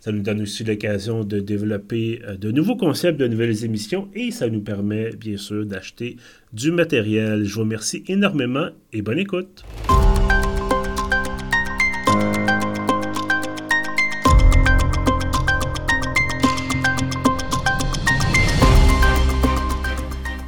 Ça 0.00 0.12
nous 0.12 0.22
donne 0.22 0.40
aussi 0.40 0.64
l'occasion 0.64 1.24
de 1.24 1.40
développer 1.40 2.22
euh, 2.26 2.34
de 2.34 2.50
nouveaux 2.50 2.76
concepts, 2.76 3.20
de 3.20 3.28
nouvelles 3.28 3.66
émissions 3.66 4.08
et 4.14 4.30
ça 4.30 4.48
nous 4.48 4.62
permet 4.62 5.10
bien 5.10 5.36
sûr 5.36 5.66
d'acheter 5.66 6.16
du 6.54 6.72
matériel. 6.72 7.44
Je 7.44 7.54
vous 7.54 7.60
remercie 7.60 8.02
énormément 8.08 8.70
et 8.94 9.02
bonne 9.02 9.18
écoute. 9.18 9.62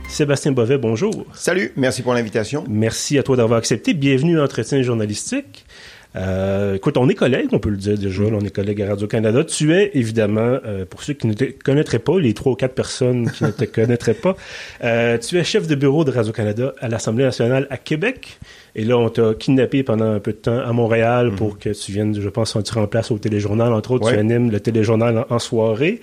Sébastien 0.09 0.52
Bovet, 0.52 0.79
bonjour. 0.79 1.27
Salut, 1.34 1.73
merci 1.77 2.01
pour 2.01 2.15
l'invitation. 2.15 2.65
Merci 2.69 3.19
à 3.19 3.23
toi 3.23 3.37
d'avoir 3.37 3.59
accepté. 3.59 3.93
Bienvenue 3.93 4.41
à 4.41 4.45
Entretien 4.45 4.80
journalistique. 4.80 5.66
Euh, 6.15 6.75
écoute, 6.75 6.97
on 6.97 7.09
est 7.09 7.15
collègues, 7.15 7.48
on 7.52 7.59
peut 7.59 7.71
le 7.71 7.77
dire 7.77 7.97
déjà, 7.97 8.23
on 8.25 8.41
est 8.41 8.51
collègues 8.51 8.83
à 8.83 8.89
Radio-Canada. 8.89 9.45
Tu 9.45 9.75
es, 9.75 9.91
évidemment, 9.95 10.59
euh, 10.65 10.85
pour 10.85 11.02
ceux 11.02 11.15
qui 11.15 11.27
ne 11.27 11.33
te 11.33 11.45
connaîtraient 11.45 11.98
pas, 11.98 12.19
les 12.19 12.35
trois 12.35 12.52
ou 12.52 12.57
quatre 12.57 12.75
personnes 12.75 13.30
qui 13.30 13.45
ne 13.45 13.51
te 13.51 13.65
connaîtraient 13.73 14.15
pas, 14.15 14.37
euh, 14.85 15.18
tu 15.18 15.38
es 15.38 15.45
chef 15.45 15.66
de 15.66 15.74
bureau 15.74 16.05
de 16.05 16.10
Radio-Canada 16.10 16.74
à 16.80 16.88
l'Assemblée 16.88 17.24
nationale 17.24 17.66
à 17.71 17.79
Québec. 17.79 18.38
Et 18.74 18.85
là, 18.85 18.96
on 18.96 19.09
t'a 19.10 19.35
kidnappé 19.35 19.83
pendant 19.83 20.10
un 20.10 20.18
peu 20.18 20.33
de 20.33 20.38
temps 20.38 20.59
à 20.59 20.73
Montréal 20.73 21.33
pour 21.37 21.59
que 21.59 21.68
tu 21.71 21.93
viennes, 21.93 22.18
je 22.18 22.29
pense, 22.29 22.57
tu 22.65 22.73
remplaces 22.74 23.10
au 23.10 23.18
téléjournal. 23.18 23.73
Entre 23.73 23.90
autres, 23.93 24.10
tu 24.10 24.16
animes 24.16 24.51
le 24.51 24.60
téléjournal 24.60 25.27
en 25.29 25.38
soirée. 25.38 26.01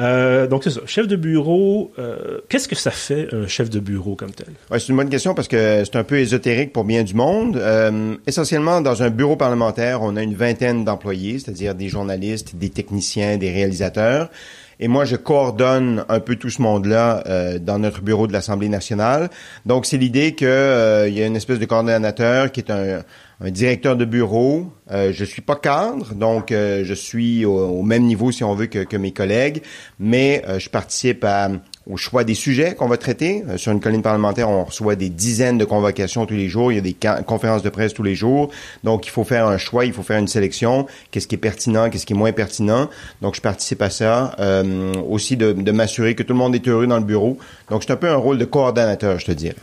Euh, 0.00 0.46
donc 0.48 0.64
c'est 0.64 0.70
ça, 0.70 0.80
chef 0.86 1.06
de 1.06 1.16
bureau, 1.16 1.92
euh, 1.98 2.40
qu'est-ce 2.48 2.66
que 2.66 2.74
ça 2.74 2.90
fait 2.90 3.28
un 3.32 3.46
chef 3.46 3.70
de 3.70 3.78
bureau 3.78 4.16
comme 4.16 4.32
tel? 4.32 4.48
Ouais, 4.70 4.80
c'est 4.80 4.88
une 4.88 4.96
bonne 4.96 5.08
question 5.08 5.34
parce 5.34 5.46
que 5.46 5.84
c'est 5.84 5.96
un 5.96 6.04
peu 6.04 6.18
ésotérique 6.18 6.72
pour 6.72 6.84
bien 6.84 7.04
du 7.04 7.14
monde. 7.14 7.56
Euh, 7.56 8.16
essentiellement, 8.26 8.80
dans 8.80 9.02
un 9.02 9.10
bureau 9.10 9.36
parlementaire, 9.36 10.02
on 10.02 10.16
a 10.16 10.22
une 10.22 10.34
vingtaine 10.34 10.84
d'employés, 10.84 11.38
c'est-à-dire 11.38 11.74
des 11.74 11.88
journalistes, 11.88 12.56
des 12.56 12.70
techniciens, 12.70 13.36
des 13.36 13.52
réalisateurs. 13.52 14.30
Et 14.80 14.88
moi, 14.88 15.04
je 15.04 15.16
coordonne 15.16 16.04
un 16.08 16.20
peu 16.20 16.36
tout 16.36 16.50
ce 16.50 16.60
monde-là 16.62 17.22
euh, 17.26 17.58
dans 17.58 17.78
notre 17.78 18.00
bureau 18.00 18.26
de 18.26 18.32
l'Assemblée 18.32 18.68
nationale. 18.68 19.30
Donc, 19.66 19.86
c'est 19.86 19.96
l'idée 19.96 20.34
qu'il 20.34 20.46
euh, 20.48 21.08
y 21.08 21.22
a 21.22 21.26
une 21.26 21.36
espèce 21.36 21.58
de 21.58 21.64
coordonnateur 21.64 22.50
qui 22.52 22.60
est 22.60 22.70
un, 22.70 23.02
un 23.40 23.50
directeur 23.50 23.96
de 23.96 24.04
bureau. 24.04 24.72
Euh, 24.90 25.12
je 25.12 25.24
suis 25.24 25.42
pas 25.42 25.56
cadre, 25.56 26.14
donc 26.14 26.52
euh, 26.52 26.82
je 26.84 26.94
suis 26.94 27.44
au, 27.44 27.82
même 27.82 28.04
niveau, 28.04 28.32
si 28.32 28.44
on 28.44 28.54
veut, 28.54 28.66
que, 28.66 28.84
que 28.84 28.96
mes 28.96 29.12
collègues, 29.12 29.62
mais 29.98 30.42
je 30.58 30.68
participe 30.68 31.24
à, 31.24 31.48
au 31.90 31.96
choix 31.96 32.24
des 32.24 32.34
sujets 32.34 32.74
qu'on 32.74 32.88
va 32.88 32.96
traiter. 32.96 33.44
Euh, 33.48 33.56
sur 33.56 33.72
une 33.72 33.80
colline 33.80 34.02
parlementaire, 34.02 34.48
on 34.48 34.64
reçoit 34.64 34.96
des 34.96 35.08
dizaines 35.08 35.58
de 35.58 35.64
convocations 35.64 36.26
tous 36.26 36.34
les 36.34 36.48
jours. 36.48 36.72
Il 36.72 36.76
y 36.76 36.78
a 36.78 36.80
des 36.80 36.96
conférences 37.26 37.62
de 37.62 37.68
presse 37.68 37.94
tous 37.94 38.02
les 38.02 38.14
jours. 38.14 38.50
Donc, 38.84 39.06
il 39.06 39.10
faut 39.10 39.24
faire 39.24 39.46
un 39.46 39.58
choix, 39.58 39.84
il 39.84 39.92
faut 39.92 40.02
faire 40.02 40.18
une 40.18 40.28
sélection. 40.28 40.86
Qu'est-ce 41.10 41.26
qui 41.26 41.34
est 41.34 41.38
pertinent, 41.38 41.90
qu'est-ce 41.90 42.06
qui 42.06 42.12
est 42.12 42.16
moins 42.16 42.32
pertinent. 42.32 42.88
Donc, 43.22 43.34
je 43.34 43.40
participe 43.40 43.82
à 43.82 43.90
ça. 43.90 44.34
Euh, 44.38 44.92
aussi 45.08 45.36
de, 45.36 45.52
de 45.52 45.72
m'assurer 45.72 46.14
que 46.14 46.22
tout 46.22 46.32
le 46.32 46.38
monde 46.38 46.54
est 46.54 46.66
heureux 46.68 46.86
dans 46.86 46.98
le 46.98 47.04
bureau. 47.04 47.38
Donc, 47.70 47.84
c'est 47.84 47.92
un 47.92 47.96
peu 47.96 48.08
un 48.08 48.16
rôle 48.16 48.38
de 48.38 48.44
coordonnateur, 48.44 49.18
je 49.18 49.26
te 49.26 49.32
dirais. 49.32 49.56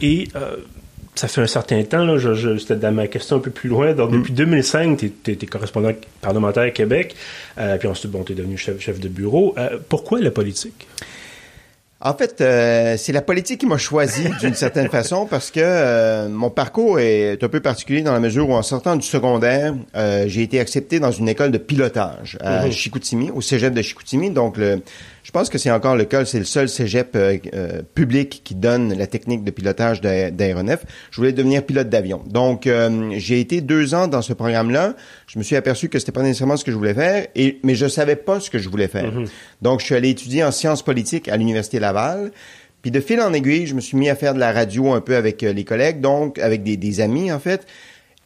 Et 0.00 0.28
euh, 0.36 0.56
ça 1.14 1.28
fait 1.28 1.40
un 1.40 1.46
certain 1.46 1.82
temps, 1.84 2.04
là, 2.04 2.18
je, 2.18 2.34
je, 2.34 2.58
c'était 2.58 2.76
dans 2.76 2.92
ma 2.92 3.06
question 3.06 3.36
un 3.36 3.40
peu 3.40 3.50
plus 3.50 3.68
loin. 3.68 3.92
Donc, 3.92 4.10
mm. 4.10 4.18
depuis 4.18 4.32
2005, 4.32 4.98
tu 4.98 5.30
es, 5.30 5.36
correspondant 5.46 5.92
parlementaire 6.20 6.64
à 6.64 6.70
Québec. 6.70 7.14
Euh, 7.58 7.76
puis 7.76 7.88
ensuite, 7.88 8.10
bon, 8.10 8.24
tu 8.24 8.32
es 8.32 8.34
devenu 8.34 8.56
chef, 8.56 8.80
chef 8.80 9.00
de 9.00 9.08
bureau. 9.08 9.54
Euh, 9.58 9.78
pourquoi 9.88 10.20
la 10.20 10.30
politique? 10.30 10.86
En 12.00 12.12
fait, 12.12 12.40
euh, 12.40 12.96
c'est 12.98 13.12
la 13.12 13.22
politique 13.22 13.60
qui 13.60 13.66
m'a 13.66 13.78
choisi 13.78 14.24
d'une 14.40 14.54
certaine 14.54 14.88
façon 14.88 15.26
parce 15.26 15.50
que 15.50 15.60
euh, 15.62 16.28
mon 16.28 16.50
parcours 16.50 17.00
est 17.00 17.42
un 17.42 17.48
peu 17.48 17.60
particulier 17.60 18.02
dans 18.02 18.12
la 18.12 18.20
mesure 18.20 18.48
où 18.48 18.54
en 18.54 18.62
sortant 18.62 18.96
du 18.96 19.06
secondaire, 19.06 19.74
euh, 19.96 20.24
j'ai 20.26 20.42
été 20.42 20.60
accepté 20.60 21.00
dans 21.00 21.12
une 21.12 21.28
école 21.28 21.50
de 21.50 21.58
pilotage 21.58 22.36
à 22.40 22.66
mm-hmm. 22.66 22.72
Chicoutimi, 22.72 23.30
au 23.30 23.40
cégep 23.40 23.72
de 23.72 23.80
Chicoutimi. 23.80 24.30
Donc, 24.30 24.56
le, 24.58 24.82
je 25.24 25.30
pense 25.30 25.48
que 25.48 25.56
c'est 25.56 25.70
encore 25.70 25.96
le 25.96 26.04
cas. 26.04 26.26
C'est 26.26 26.38
le 26.38 26.44
seul 26.44 26.68
cégep 26.68 27.16
euh, 27.16 27.38
euh, 27.54 27.82
public 27.94 28.42
qui 28.44 28.54
donne 28.54 28.92
la 28.92 29.06
technique 29.06 29.42
de 29.42 29.50
pilotage 29.50 30.02
d'aéronef. 30.02 30.84
Je 31.10 31.16
voulais 31.16 31.32
devenir 31.32 31.64
pilote 31.64 31.88
d'avion. 31.88 32.22
Donc, 32.28 32.66
euh, 32.66 33.10
j'ai 33.16 33.40
été 33.40 33.62
deux 33.62 33.94
ans 33.94 34.06
dans 34.06 34.20
ce 34.20 34.34
programme-là. 34.34 34.94
Je 35.26 35.38
me 35.38 35.42
suis 35.42 35.56
aperçu 35.56 35.88
que 35.88 35.98
c'était 35.98 36.12
pas 36.12 36.22
nécessairement 36.22 36.58
ce 36.58 36.64
que 36.64 36.70
je 36.70 36.76
voulais 36.76 36.92
faire, 36.92 37.26
et, 37.34 37.58
mais 37.64 37.74
je 37.74 37.88
savais 37.88 38.16
pas 38.16 38.38
ce 38.38 38.50
que 38.50 38.58
je 38.58 38.68
voulais 38.68 38.86
faire. 38.86 39.10
Mm-hmm. 39.10 39.28
Donc, 39.62 39.80
je 39.80 39.86
suis 39.86 39.94
allé 39.94 40.10
étudier 40.10 40.44
en 40.44 40.52
sciences 40.52 40.82
politiques 40.82 41.28
à 41.28 41.38
l'Université 41.38 41.80
Laval. 41.80 42.30
Puis 42.82 42.90
de 42.90 43.00
fil 43.00 43.18
en 43.22 43.32
aiguille, 43.32 43.66
je 43.66 43.74
me 43.74 43.80
suis 43.80 43.96
mis 43.96 44.10
à 44.10 44.14
faire 44.16 44.34
de 44.34 44.40
la 44.40 44.52
radio 44.52 44.92
un 44.92 45.00
peu 45.00 45.16
avec 45.16 45.40
les 45.40 45.64
collègues, 45.64 46.02
donc 46.02 46.38
avec 46.38 46.62
des, 46.62 46.76
des 46.76 47.00
amis 47.00 47.32
en 47.32 47.38
fait. 47.38 47.66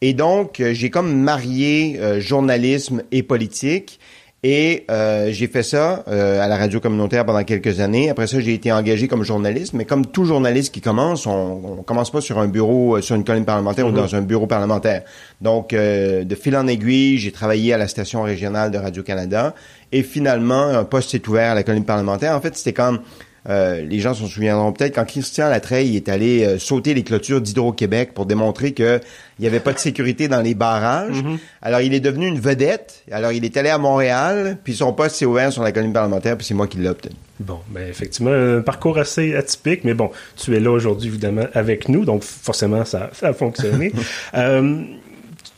Et 0.01 0.13
donc, 0.13 0.61
j'ai 0.73 0.89
comme 0.89 1.15
marié 1.15 1.97
journalisme 2.19 3.03
et 3.13 3.23
politique. 3.23 4.01
Et 4.41 4.85
euh, 4.89 5.31
j'ai 5.31 5.47
fait 5.47 5.63
ça 5.63 6.05
euh, 6.07 6.41
à 6.41 6.47
la 6.47 6.55
radio 6.55 6.79
communautaire 6.79 7.25
pendant 7.25 7.43
quelques 7.43 7.81
années. 7.81 8.09
Après 8.09 8.25
ça, 8.25 8.39
j'ai 8.39 8.53
été 8.53 8.71
engagé 8.71 9.09
comme 9.09 9.23
journaliste. 9.23 9.73
Mais 9.73 9.83
comme 9.83 10.05
tout 10.05 10.23
journaliste 10.23 10.73
qui 10.73 10.79
commence, 10.79 11.27
on, 11.27 11.79
on 11.79 11.83
commence 11.83 12.09
pas 12.09 12.21
sur 12.21 12.39
un 12.39 12.47
bureau, 12.47 12.95
euh, 12.95 13.01
sur 13.01 13.17
une 13.17 13.25
colline 13.25 13.43
parlementaire 13.43 13.85
ou 13.85 13.91
mm-hmm. 13.91 13.95
dans 13.95 14.15
un 14.15 14.21
bureau 14.21 14.47
parlementaire. 14.47 15.03
Donc, 15.41 15.71
de 15.71 16.35
fil 16.35 16.55
en 16.55 16.67
aiguille, 16.67 17.17
j'ai 17.17 17.31
travaillé 17.31 17.73
à 17.73 17.77
la 17.77 17.87
station 17.87 18.21
régionale 18.21 18.71
de 18.71 18.77
Radio-Canada. 18.77 19.55
Et 19.91 20.03
finalement, 20.03 20.63
un 20.63 20.83
poste 20.83 21.11
s'est 21.11 21.27
ouvert 21.27 21.51
à 21.51 21.55
la 21.55 21.63
colline 21.63 21.85
parlementaire. 21.85 22.35
En 22.35 22.41
fait, 22.41 22.55
c'était 22.55 22.73
comme 22.73 22.99
euh, 23.49 23.81
les 23.81 23.99
gens 23.99 24.13
s'en 24.13 24.27
souviendront 24.27 24.71
peut-être 24.71 24.95
quand 24.95 25.05
Christian 25.05 25.49
Latreille 25.49 25.95
est 25.95 26.07
allé 26.07 26.43
euh, 26.45 26.59
sauter 26.59 26.93
les 26.93 27.03
clôtures 27.03 27.41
d'Hydro-Québec 27.41 28.13
pour 28.13 28.25
démontrer 28.25 28.73
qu'il 28.73 29.01
n'y 29.39 29.47
avait 29.47 29.59
pas 29.59 29.73
de 29.73 29.79
sécurité 29.79 30.27
dans 30.27 30.41
les 30.41 30.53
barrages. 30.53 31.23
Mm-hmm. 31.23 31.37
Alors, 31.63 31.81
il 31.81 31.93
est 31.93 31.99
devenu 31.99 32.27
une 32.27 32.39
vedette. 32.39 33.03
Alors, 33.11 33.31
il 33.31 33.43
est 33.43 33.57
allé 33.57 33.69
à 33.69 33.77
Montréal, 33.77 34.57
puis 34.63 34.75
son 34.75 34.93
poste 34.93 35.15
s'est 35.15 35.25
ouvert 35.25 35.51
sur 35.51 35.63
la 35.63 35.71
colline 35.71 35.93
parlementaire, 35.93 36.37
puis 36.37 36.45
c'est 36.45 36.53
moi 36.53 36.67
qui 36.67 36.77
l'ai 36.77 36.89
obtenu. 36.89 37.15
Bon, 37.39 37.59
ben 37.69 37.87
effectivement, 37.87 38.31
un 38.31 38.61
parcours 38.61 38.97
assez 38.97 39.33
atypique, 39.33 39.83
mais 39.83 39.93
bon, 39.93 40.11
tu 40.35 40.55
es 40.55 40.59
là 40.59 40.71
aujourd'hui, 40.71 41.07
évidemment, 41.07 41.45
avec 41.53 41.87
nous, 41.87 42.05
donc 42.05 42.23
forcément, 42.23 42.83
ça, 42.85 43.09
ça 43.13 43.29
a 43.29 43.33
fonctionné. 43.33 43.93
euh, 44.35 44.83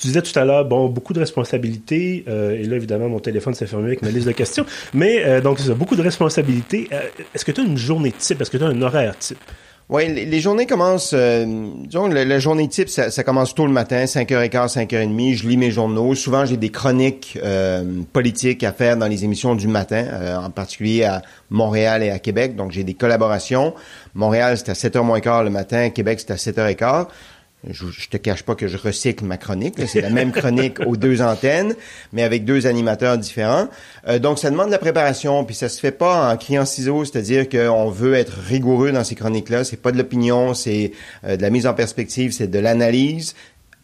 tu 0.01 0.07
disais 0.07 0.21
tout 0.23 0.37
à 0.37 0.45
l'heure, 0.45 0.65
bon, 0.65 0.89
beaucoup 0.89 1.13
de 1.13 1.19
responsabilités, 1.19 2.25
euh, 2.27 2.59
et 2.59 2.63
là, 2.63 2.75
évidemment, 2.75 3.07
mon 3.07 3.19
téléphone 3.19 3.53
s'est 3.53 3.67
fermé 3.67 3.85
avec 3.87 4.01
ma 4.01 4.09
liste 4.09 4.25
de 4.25 4.31
questions, 4.31 4.65
mais 4.95 5.23
euh, 5.23 5.41
donc, 5.41 5.59
c'est 5.59 5.75
beaucoup 5.75 5.95
de 5.95 6.01
responsabilités. 6.01 6.89
Euh, 6.91 7.01
est-ce 7.35 7.45
que 7.45 7.51
tu 7.51 7.61
as 7.61 7.63
une 7.63 7.77
journée 7.77 8.11
type? 8.11 8.41
Est-ce 8.41 8.49
que 8.49 8.57
tu 8.57 8.63
as 8.63 8.67
un 8.67 8.81
horaire 8.81 9.15
type? 9.19 9.37
Oui, 9.89 10.07
les, 10.07 10.39
journées 10.39 10.65
commencent, 10.65 11.13
disons, 11.13 12.07
la, 12.07 12.39
journée 12.39 12.69
type, 12.69 12.87
ça, 12.87 13.11
ça, 13.11 13.25
commence 13.25 13.53
tôt 13.53 13.65
le 13.65 13.73
matin, 13.73 14.05
5h15, 14.05 14.75
5h30, 14.75 15.35
je 15.35 15.47
lis 15.49 15.57
mes 15.57 15.69
journaux. 15.69 16.15
Souvent, 16.15 16.45
j'ai 16.45 16.55
des 16.55 16.69
chroniques 16.69 17.37
politiques 18.13 18.63
à 18.63 18.71
faire 18.71 18.95
dans 18.95 19.07
les 19.07 19.25
émissions 19.25 19.53
du 19.53 19.67
matin, 19.67 20.39
en 20.45 20.49
particulier 20.49 21.03
à 21.03 21.21
Montréal 21.49 22.03
et 22.03 22.09
à 22.09 22.19
Québec, 22.19 22.55
donc 22.55 22.71
j'ai 22.71 22.85
des 22.85 22.93
collaborations. 22.93 23.73
Montréal, 24.15 24.57
c'est 24.57 24.69
à 24.69 24.73
7h 24.75 25.03
moins 25.03 25.19
quart 25.19 25.43
le 25.43 25.49
matin, 25.49 25.89
Québec, 25.89 26.21
c'est 26.21 26.31
à 26.31 26.35
7h15. 26.35 27.07
Je, 27.69 27.85
je, 27.91 28.09
te 28.09 28.17
cache 28.17 28.41
pas 28.41 28.55
que 28.55 28.67
je 28.67 28.75
recycle 28.75 29.23
ma 29.23 29.37
chronique. 29.37 29.75
C'est 29.87 30.01
la 30.01 30.09
même 30.09 30.31
chronique 30.31 30.79
aux 30.85 30.97
deux 30.97 31.21
antennes, 31.21 31.75
mais 32.11 32.23
avec 32.23 32.43
deux 32.43 32.65
animateurs 32.65 33.19
différents. 33.19 33.67
Euh, 34.07 34.17
donc, 34.17 34.39
ça 34.39 34.49
demande 34.49 34.67
de 34.67 34.71
la 34.71 34.79
préparation, 34.79 35.43
puis 35.45 35.53
ça 35.53 35.69
se 35.69 35.79
fait 35.79 35.91
pas 35.91 36.31
en 36.31 36.37
criant 36.37 36.65
ciseaux, 36.65 37.05
c'est-à-dire 37.05 37.47
qu'on 37.47 37.89
veut 37.89 38.15
être 38.15 38.33
rigoureux 38.33 38.91
dans 38.91 39.03
ces 39.03 39.13
chroniques-là. 39.13 39.63
C'est 39.63 39.77
pas 39.77 39.91
de 39.91 39.97
l'opinion, 39.97 40.55
c'est 40.55 40.93
euh, 41.23 41.37
de 41.37 41.41
la 41.43 41.51
mise 41.51 41.67
en 41.67 41.75
perspective, 41.75 42.31
c'est 42.31 42.47
de 42.47 42.59
l'analyse 42.59 43.35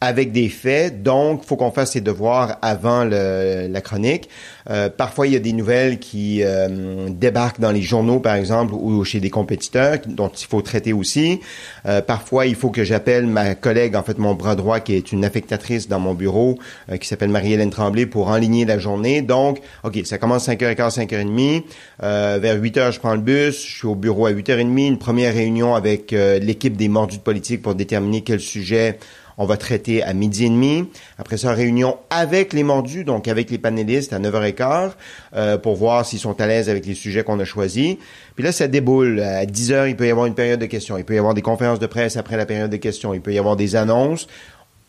avec 0.02 0.32
des 0.32 0.50
faits. 0.50 1.02
Donc, 1.02 1.44
faut 1.44 1.56
qu'on 1.56 1.72
fasse 1.72 1.94
ses 1.94 2.02
devoirs 2.02 2.58
avant 2.62 3.04
le, 3.04 3.68
la 3.68 3.82
chronique. 3.82 4.30
Euh, 4.70 4.90
parfois, 4.90 5.28
il 5.28 5.34
y 5.34 5.36
a 5.36 5.40
des 5.40 5.54
nouvelles 5.54 5.98
qui 5.98 6.42
euh, 6.44 7.10
débarquent 7.10 7.60
dans 7.60 7.72
les 7.72 7.82
journaux, 7.82 8.20
par 8.20 8.36
exemple, 8.36 8.74
ou 8.74 9.04
chez 9.04 9.20
des 9.20 9.30
compétiteurs, 9.30 9.98
dont 10.06 10.30
il 10.30 10.46
faut 10.46 10.62
traiter 10.62 10.94
aussi. 10.94 11.40
Euh, 11.86 12.02
parfois, 12.02 12.46
il 12.46 12.56
faut 12.56 12.70
que 12.70 12.84
j'appelle 12.84 13.26
ma 13.26 13.56
collègue, 13.56 13.96
en 13.96 14.04
fait, 14.04 14.18
mon 14.20 14.36
bras 14.36 14.56
droit, 14.56 14.80
qui 14.80 14.94
est 14.94 15.12
une 15.12 15.26
affectatrice 15.26 15.88
dans 15.88 16.00
mon 16.00 16.14
bureau, 16.14 16.60
euh, 16.92 16.98
qui 16.98 17.08
s'appelle 17.08 17.30
Marie-Hélène 17.30 17.72
Tremblay, 17.72 18.06
pour 18.06 18.28
enligner 18.28 18.66
la 18.66 18.78
journée. 18.78 19.22
Donc, 19.22 19.60
OK, 19.84 20.00
ça 20.06 20.18
commence 20.20 20.48
5h15, 20.48 20.96
5h30. 20.96 21.64
vers 22.00 22.62
8h, 22.62 22.92
je 22.92 23.00
prends 23.00 23.16
le 23.16 23.22
bus. 23.22 23.66
Je 23.66 23.78
suis 23.78 23.88
au 23.88 23.96
bureau 23.96 24.28
à 24.28 24.32
8h30. 24.32 24.88
Une 24.88 25.00
première 25.00 25.34
réunion 25.34 25.74
avec 25.74 26.12
l'équipe 26.12 26.76
des 26.78 26.88
mordus 26.88 27.18
de 27.18 27.22
politique 27.22 27.62
pour 27.62 27.74
déterminer 27.74 28.22
quel 28.22 28.40
sujet 28.40 29.00
on 29.38 29.45
va 29.45 29.57
traiter 29.57 30.04
à 30.04 30.13
midi 30.13 30.45
et 30.45 30.50
demi. 30.50 30.89
Après 31.18 31.38
ça, 31.38 31.54
réunion 31.54 31.98
avec 32.10 32.54
les 32.54 32.63
mordus, 32.63 33.04
donc 33.04 33.28
avec 33.28 33.51
les 33.51 33.57
panélistes 33.57 34.13
à 34.13 34.19
9h15, 34.19 34.92
euh, 35.36 35.57
pour 35.57 35.75
voir 35.75 36.06
s'ils 36.06 36.19
sont 36.19 36.39
à 36.42 36.48
l'aise 36.48 36.69
avec 36.69 36.86
les 36.86 36.95
sujets 36.95 37.24
qu'on 37.24 37.39
a 37.39 37.45
choisis. 37.45 37.98
Puis 38.36 38.44
là, 38.44 38.51
ça 38.51 38.68
déboule. 38.68 39.19
À 39.19 39.45
10h, 39.45 39.89
il 39.89 39.95
peut 39.95 40.07
y 40.07 40.12
avoir 40.12 40.25
une 40.25 40.36
période 40.36 40.60
de 40.60 40.66
questions. 40.66 40.98
Il 40.98 41.06
peut 41.06 41.16
y 41.16 41.19
avoir 41.19 41.34
des 41.34 41.42
conférences 41.42 41.80
de 41.80 41.88
presse 41.88 42.18
après 42.18 42.38
la 42.38 42.45
période 42.45 42.72
de 42.72 42.78
questions. 42.78 43.13
Il 43.13 43.22
peut 43.22 43.34
y 43.34 43.39
avoir 43.39 43.56
des 43.56 43.75
annonces. 43.75 44.28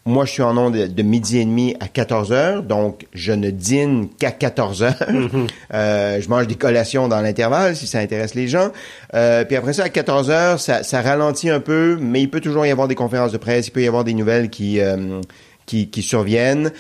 Moi, 0.08 0.24
je 0.24 0.32
suis 0.32 0.42
en 0.42 0.56
onde 0.56 0.74
de, 0.74 1.02
midi 1.02 1.36
et 1.36 1.44
demi 1.44 1.76
à 1.80 1.86
14 1.86 2.32
heures, 2.32 2.62
donc 2.62 3.06
je 3.12 3.30
ne 3.32 3.50
dîne 3.50 4.08
qu'à 4.18 4.30
14 4.30 4.82
heures. 4.82 4.94
Mm-hmm. 5.06 5.48
euh, 5.74 6.20
je 6.22 6.28
mange 6.30 6.46
des 6.46 6.54
collations 6.54 7.08
dans 7.08 7.20
l'intervalle, 7.20 7.76
si 7.76 7.86
ça 7.86 7.98
intéresse 7.98 8.34
les 8.34 8.48
gens. 8.48 8.70
Euh, 9.12 9.44
puis 9.44 9.54
après 9.54 9.74
ça, 9.74 9.84
à 9.84 9.90
14 9.90 10.30
heures, 10.30 10.60
ça, 10.60 10.82
ça, 10.82 11.02
ralentit 11.02 11.50
un 11.50 11.60
peu, 11.60 11.98
mais 12.00 12.22
il 12.22 12.30
peut 12.30 12.40
toujours 12.40 12.64
y 12.64 12.70
avoir 12.70 12.88
des 12.88 12.94
conférences 12.94 13.32
de 13.32 13.36
presse, 13.36 13.66
il 13.66 13.70
peut 13.70 13.82
y 13.82 13.86
avoir 13.86 14.02
des 14.02 14.14
nouvelles 14.14 14.48
qui... 14.48 14.80
Euh, 14.80 15.20
qui, 15.66 15.90
qui, 15.90 16.00
surviennent, 16.00 16.72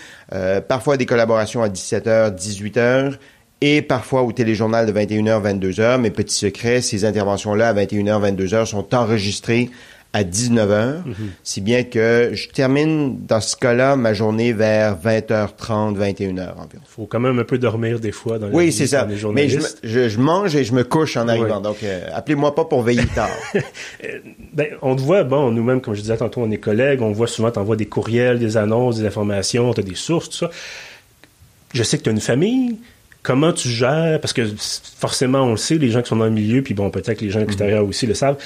parfois 0.66 0.96
des 0.96 1.04
collaborations 1.04 1.62
à 1.62 1.68
17h, 1.68 2.34
18h, 2.34 3.18
et 3.60 3.82
parfois 3.82 4.22
au 4.22 4.32
téléjournal 4.32 4.86
de 4.86 4.98
21h, 4.98 5.42
22h. 5.42 6.00
Mes 6.00 6.10
petits 6.10 6.34
secrets, 6.34 6.80
ces 6.80 7.04
interventions-là 7.04 7.68
à 7.68 7.74
21h, 7.74 8.34
22h 8.34 8.64
sont 8.64 8.94
enregistrées 8.94 9.68
à 10.14 10.24
19h, 10.24 11.04
mhm. 11.04 11.14
si 11.44 11.60
bien 11.60 11.84
que 11.84 12.30
je 12.32 12.48
termine 12.48 13.26
dans 13.26 13.42
ce 13.42 13.56
cas-là 13.56 13.94
ma 13.94 14.14
journée 14.14 14.54
vers 14.54 14.96
20h30, 14.96 15.96
21h 15.96 16.52
environ. 16.52 16.66
Il 16.72 16.88
faut 16.88 17.06
quand 17.06 17.20
même 17.20 17.38
un 17.38 17.44
peu 17.44 17.58
dormir 17.58 18.00
des 18.00 18.10
fois 18.10 18.38
dans 18.38 18.48
les 18.48 18.54
Oui, 18.54 18.72
c'est 18.72 18.86
ça. 18.86 19.06
Mais 19.06 19.48
je, 19.48 20.08
je, 20.08 20.18
mange 20.18 20.56
et 20.56 20.64
je 20.64 20.72
me 20.72 20.82
couche 20.82 21.18
en 21.18 21.28
arrivant. 21.28 21.60
Donc, 21.60 21.82
euh, 21.82 22.08
appelez-moi 22.14 22.54
pas 22.54 22.64
pour 22.64 22.82
veiller 22.82 23.06
tard. 23.14 23.30
Euh, 24.04 24.18
ben, 24.52 24.68
on 24.82 24.94
te 24.94 25.00
voit, 25.00 25.24
bon, 25.24 25.50
nous-mêmes, 25.50 25.80
comme 25.80 25.94
je 25.94 26.00
disais 26.00 26.16
tantôt, 26.16 26.40
on 26.40 26.50
est 26.50 26.58
collègues, 26.58 27.02
on 27.02 27.10
voit 27.10 27.26
souvent, 27.26 27.50
t'envoies 27.50 27.76
des 27.76 27.86
courriels, 27.86 28.38
des 28.38 28.56
annonces, 28.56 28.98
des 28.98 29.06
informations, 29.06 29.74
tu 29.74 29.80
as 29.80 29.82
des 29.82 29.94
sources, 29.94 30.30
tout 30.30 30.36
ça. 30.36 30.50
Je 31.74 31.82
sais 31.82 31.98
que 31.98 32.04
tu 32.04 32.08
as 32.08 32.12
une 32.12 32.20
famille, 32.20 32.78
comment 33.22 33.52
tu 33.52 33.68
gères, 33.68 34.20
parce 34.20 34.32
que 34.32 34.42
forcément, 34.98 35.40
on 35.42 35.52
le 35.52 35.56
sait, 35.56 35.78
les 35.78 35.90
gens 35.90 36.02
qui 36.02 36.08
sont 36.08 36.16
dans 36.16 36.26
le 36.26 36.30
milieu, 36.30 36.62
puis 36.62 36.74
bon, 36.74 36.90
peut-être 36.90 37.18
que 37.18 37.24
les 37.24 37.30
gens 37.30 37.40
extérieurs 37.40 37.82
mhm. 37.82 37.88
aussi 37.88 38.06
le 38.06 38.14
savent, 38.14 38.36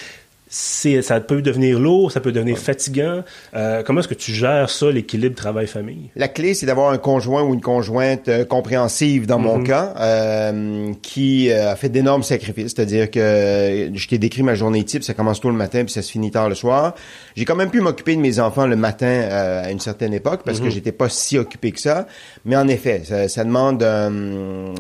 ça 0.52 1.18
peut 1.20 1.40
devenir 1.40 1.80
lourd, 1.80 2.12
ça 2.12 2.20
peut 2.20 2.30
devenir 2.30 2.58
fatigant. 2.58 3.22
Euh, 3.54 3.82
comment 3.82 4.00
est-ce 4.00 4.08
que 4.08 4.14
tu 4.14 4.32
gères 4.32 4.68
ça, 4.68 4.90
l'équilibre 4.90 5.34
travail-famille? 5.34 6.10
La 6.14 6.28
clé, 6.28 6.52
c'est 6.52 6.66
d'avoir 6.66 6.92
un 6.92 6.98
conjoint 6.98 7.42
ou 7.42 7.54
une 7.54 7.62
conjointe 7.62 8.28
euh, 8.28 8.44
compréhensive, 8.44 9.26
dans 9.26 9.38
mon 9.38 9.58
mhm. 9.58 9.66
cas, 9.66 9.94
euh, 9.98 10.92
qui 11.00 11.50
a 11.50 11.74
fait 11.74 11.88
d'énormes 11.88 12.22
sacrifices. 12.22 12.74
C'est-à-dire 12.76 13.10
que 13.10 13.90
je 13.94 14.08
t'ai 14.08 14.18
décrit 14.18 14.42
ma 14.42 14.54
journée 14.54 14.84
type, 14.84 15.02
ça 15.02 15.14
commence 15.14 15.40
tôt 15.40 15.48
le 15.48 15.56
matin 15.56 15.84
puis 15.84 15.92
ça 15.92 16.02
se 16.02 16.10
finit 16.10 16.30
tard 16.30 16.50
le 16.50 16.54
soir. 16.54 16.94
J'ai 17.34 17.46
quand 17.46 17.56
même 17.56 17.70
pu 17.70 17.80
m'occuper 17.80 18.14
de 18.14 18.20
mes 18.20 18.38
enfants 18.38 18.66
le 18.66 18.76
matin 18.76 19.22
à 19.30 19.70
une 19.70 19.80
certaine 19.80 20.12
époque 20.12 20.42
parce 20.44 20.60
que 20.60 20.66
mhm. 20.66 20.70
j'étais 20.70 20.92
pas 20.92 21.08
si 21.08 21.38
occupé 21.38 21.72
que 21.72 21.80
ça. 21.80 22.06
Mais 22.44 22.56
en 22.56 22.68
effet, 22.68 23.02
ça, 23.04 23.26
ça 23.28 23.44
demande 23.44 23.78
de 23.78 24.74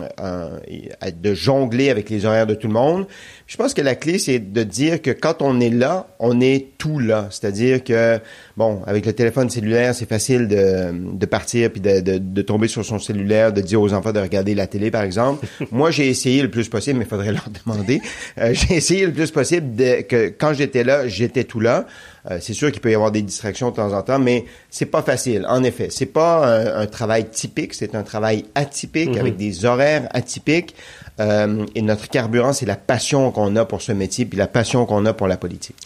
jongler 1.34 1.88
avec 1.88 2.10
les 2.10 2.26
horaires 2.26 2.46
de 2.46 2.54
tout 2.54 2.66
le 2.66 2.74
monde. 2.74 3.06
Je 3.52 3.58
pense 3.58 3.74
que 3.74 3.82
la 3.82 3.94
clé, 3.94 4.18
c'est 4.18 4.38
de 4.38 4.62
dire 4.62 5.02
que 5.02 5.10
quand 5.10 5.42
on 5.42 5.60
est 5.60 5.68
là, 5.68 6.06
on 6.18 6.40
est 6.40 6.68
tout 6.78 6.98
là. 6.98 7.28
C'est-à-dire 7.30 7.84
que, 7.84 8.18
bon, 8.56 8.82
avec 8.86 9.06
le 9.06 9.12
téléphone 9.12 9.48
cellulaire, 9.50 9.94
c'est 9.94 10.08
facile 10.08 10.48
de, 10.48 10.92
de 10.92 11.26
partir 11.26 11.70
puis 11.70 11.80
de, 11.80 12.00
de, 12.00 12.18
de, 12.18 12.42
tomber 12.42 12.68
sur 12.68 12.84
son 12.84 12.98
cellulaire, 12.98 13.52
de 13.52 13.60
dire 13.60 13.80
aux 13.80 13.92
enfants 13.92 14.12
de 14.12 14.20
regarder 14.20 14.54
la 14.54 14.66
télé, 14.66 14.90
par 14.90 15.02
exemple. 15.02 15.46
Moi, 15.70 15.90
j'ai 15.90 16.08
essayé 16.08 16.42
le 16.42 16.50
plus 16.50 16.68
possible, 16.68 16.98
mais 16.98 17.04
il 17.04 17.08
faudrait 17.08 17.32
leur 17.32 17.48
demander. 17.64 18.00
Euh, 18.38 18.52
j'ai 18.54 18.74
essayé 18.74 19.06
le 19.06 19.12
plus 19.12 19.30
possible 19.30 19.74
de, 19.74 20.02
que 20.02 20.28
quand 20.28 20.52
j'étais 20.52 20.84
là, 20.84 21.08
j'étais 21.08 21.44
tout 21.44 21.60
là. 21.60 21.86
Euh, 22.30 22.38
c'est 22.40 22.54
sûr 22.54 22.70
qu'il 22.70 22.80
peut 22.80 22.90
y 22.90 22.94
avoir 22.94 23.10
des 23.10 23.22
distractions 23.22 23.70
de 23.70 23.76
temps 23.76 23.92
en 23.92 24.02
temps, 24.02 24.18
mais 24.18 24.44
c'est 24.70 24.86
pas 24.86 25.02
facile. 25.02 25.44
En 25.48 25.64
effet, 25.64 25.88
c'est 25.90 26.06
pas 26.06 26.46
un, 26.76 26.86
travail 26.86 27.28
typique, 27.30 27.74
c'est 27.74 27.94
un 27.94 28.02
travail 28.02 28.44
atypique 28.54 29.10
mm-hmm. 29.10 29.20
avec 29.20 29.36
des 29.36 29.64
horaires 29.64 30.08
atypiques. 30.12 30.74
Euh, 31.20 31.66
et 31.74 31.82
notre 31.82 32.08
carburant, 32.08 32.52
c'est 32.52 32.66
la 32.66 32.76
passion 32.76 33.30
qu'on 33.32 33.56
a 33.56 33.64
pour 33.64 33.82
ce 33.82 33.92
métier, 33.92 34.24
puis 34.24 34.38
la 34.38 34.46
passion 34.46 34.86
qu'on 34.86 35.04
a 35.06 35.12
pour 35.12 35.28
la 35.28 35.36
politique. 35.36 35.76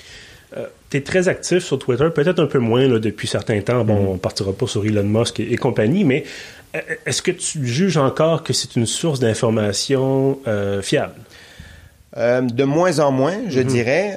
Euh, 0.57 0.67
tu 0.91 0.99
es 0.99 1.01
très 1.01 1.29
actif 1.29 1.65
sur 1.65 1.79
Twitter, 1.79 2.09
peut-être 2.15 2.41
un 2.41 2.47
peu 2.47 2.59
moins 2.59 2.87
là, 2.87 2.99
depuis 2.99 3.29
certains 3.29 3.61
temps. 3.61 3.85
Bon, 3.85 3.97
mm-hmm. 3.97 4.09
on 4.09 4.19
partira 4.19 4.53
pas 4.53 4.67
sur 4.67 4.85
Elon 4.85 5.05
Musk 5.05 5.41
et, 5.41 5.57
compagnie, 5.57 6.05
mais 6.05 6.25
euh, 6.75 6.81
est-ce 7.05 7.23
que 7.23 7.31
tu 7.31 7.67
juges 7.67 7.97
encore 7.97 8.43
que 8.43 8.53
c'est 8.53 8.77
une 8.77 8.87
source 8.87 9.21
d'information 9.21 10.39
fiable? 10.83 11.15
de 12.17 12.65
moins 12.65 12.99
en 13.01 13.13
moins, 13.13 13.37
je 13.51 13.61
mm-hmm. 13.61 13.65
dirais. 13.65 14.17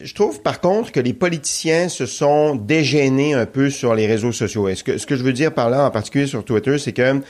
je 0.00 0.12
trouve 0.12 0.42
par 0.42 0.60
contre 0.60 0.90
que 0.90 0.98
les 0.98 1.12
politiciens 1.12 1.88
se 1.88 2.04
sont 2.04 2.56
dégénés 2.56 3.32
un 3.32 3.46
peu 3.46 3.70
sur 3.70 3.94
les 3.94 4.08
réseaux 4.08 4.32
sociaux. 4.32 4.66
Est-ce 4.66 4.82
que 4.82 4.98
ce 4.98 5.06
que 5.06 5.14
je 5.14 5.22
veux 5.22 5.32
dire 5.32 5.54
par 5.54 5.70
là, 5.70 5.84
en 5.84 5.90
particulier 5.92 6.26
sur 6.26 6.44
Twitter, 6.44 6.78
c'est 6.78 6.92
que 6.92 7.20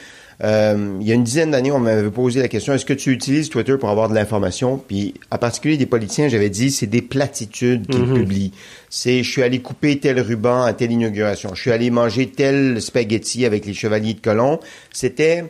euh, 0.44 0.98
il 1.00 1.06
y 1.06 1.12
a 1.12 1.14
une 1.14 1.24
dizaine 1.24 1.50
d'années, 1.50 1.72
on 1.72 1.78
m'avait 1.78 2.10
posé 2.10 2.40
la 2.40 2.48
question 2.48 2.74
est-ce 2.74 2.84
que 2.84 2.92
tu 2.92 3.10
utilises 3.10 3.48
Twitter 3.48 3.76
pour 3.78 3.88
avoir 3.88 4.08
de 4.08 4.14
l'information? 4.14 4.76
Puis, 4.76 5.14
en 5.30 5.38
particulier 5.38 5.76
des 5.76 5.86
politiciens, 5.86 6.28
j'avais 6.28 6.50
dit 6.50 6.70
c'est 6.70 6.86
des 6.86 7.02
platitudes 7.02 7.86
qu'ils 7.86 8.04
mhm. 8.04 8.14
publient. 8.14 8.52
C'est 8.90 9.22
je 9.22 9.30
suis 9.30 9.42
allé 9.42 9.60
couper 9.60 9.98
tel 9.98 10.20
ruban 10.20 10.62
à 10.62 10.72
telle 10.74 10.92
inauguration, 10.92 11.54
je 11.54 11.60
suis 11.60 11.72
allé 11.72 11.90
manger 11.90 12.28
tel 12.28 12.82
spaghetti 12.82 13.46
avec 13.46 13.64
les 13.64 13.74
chevaliers 13.74 14.14
de 14.14 14.20
Colomb. 14.20 14.60
C'était 14.92 15.44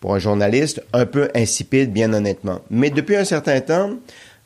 pour 0.00 0.14
un 0.14 0.18
journaliste 0.18 0.82
un 0.94 1.04
peu 1.04 1.28
insipide, 1.34 1.92
bien 1.92 2.12
honnêtement. 2.14 2.62
Mais 2.70 2.88
depuis 2.88 3.16
un 3.16 3.24
certain 3.24 3.60
temps, 3.60 3.90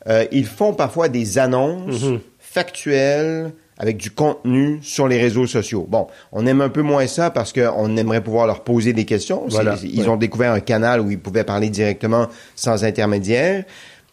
euh, 0.07 0.25
ils 0.33 0.45
font 0.45 0.73
parfois 0.73 1.07
des 1.07 1.37
annonces 1.37 2.03
mhm. 2.03 2.19
factuelles 2.39 3.53
avec 3.77 3.97
du 3.97 4.11
contenu 4.11 4.79
sur 4.81 5.07
les 5.07 5.19
réseaux 5.19 5.47
sociaux. 5.47 5.85
Bon, 5.89 6.07
on 6.31 6.45
aime 6.45 6.61
un 6.61 6.69
peu 6.69 6.81
moins 6.81 7.07
ça 7.07 7.29
parce 7.29 7.51
qu'on 7.51 7.97
aimerait 7.97 8.23
pouvoir 8.23 8.47
leur 8.47 8.63
poser 8.63 8.93
des 8.93 9.05
questions. 9.05 9.47
ils 9.83 10.09
ont 10.09 10.17
découvert 10.17 10.53
un 10.53 10.61
canal 10.61 11.01
où 11.01 11.11
ils 11.11 11.19
pouvaient 11.19 11.43
parler 11.43 11.69
directement 11.69 12.27
sans 12.55 12.83
intermédiaire. 12.83 13.65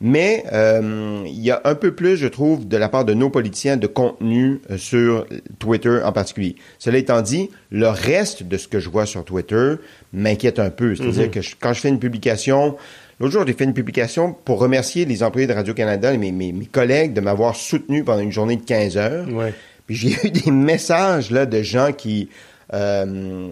Mais 0.04 0.42
euh, 0.52 1.22
il 1.26 1.40
y 1.40 1.52
a 1.52 1.60
un 1.64 1.76
peu 1.76 1.94
plus, 1.94 2.16
je 2.16 2.26
trouve, 2.26 2.66
de 2.66 2.76
la 2.76 2.88
part 2.88 3.04
de 3.04 3.14
nos 3.14 3.30
politiciens 3.30 3.76
de 3.76 3.86
contenu 3.86 4.60
euh, 4.68 4.76
sur 4.76 5.26
Twitter 5.60 6.00
en 6.04 6.10
particulier. 6.10 6.56
Cela 6.80 6.98
étant 6.98 7.22
dit, 7.22 7.50
le 7.70 7.86
reste 7.86 8.42
de 8.42 8.56
ce 8.56 8.66
que 8.66 8.80
je 8.80 8.90
vois 8.90 9.06
sur 9.06 9.24
Twitter 9.24 9.74
m'inquiète 10.12 10.58
un 10.58 10.70
peu. 10.70 10.96
C'est-à-dire 10.96 11.28
mm-hmm. 11.28 11.30
que 11.30 11.56
quand 11.60 11.72
je 11.72 11.80
fais 11.80 11.88
une 11.88 12.00
publication, 12.00 12.76
L'autre 13.22 13.34
jour, 13.34 13.46
j'ai 13.46 13.52
fait 13.52 13.62
une 13.62 13.72
publication 13.72 14.32
pour 14.32 14.58
remercier 14.58 15.04
les 15.04 15.22
employés 15.22 15.46
de 15.46 15.52
Radio-Canada, 15.52 16.10
mes, 16.16 16.32
mes, 16.32 16.50
mes, 16.50 16.66
collègues, 16.66 17.12
de 17.12 17.20
m'avoir 17.20 17.54
soutenu 17.54 18.02
pendant 18.02 18.18
une 18.18 18.32
journée 18.32 18.56
de 18.56 18.64
15 18.64 18.96
heures. 18.96 19.28
Ouais. 19.28 19.54
Puis 19.86 19.94
j'ai 19.94 20.08
eu 20.26 20.30
des 20.32 20.50
messages 20.50 21.30
là 21.30 21.46
de 21.46 21.62
gens 21.62 21.92
qui, 21.92 22.30
euh, 22.72 23.50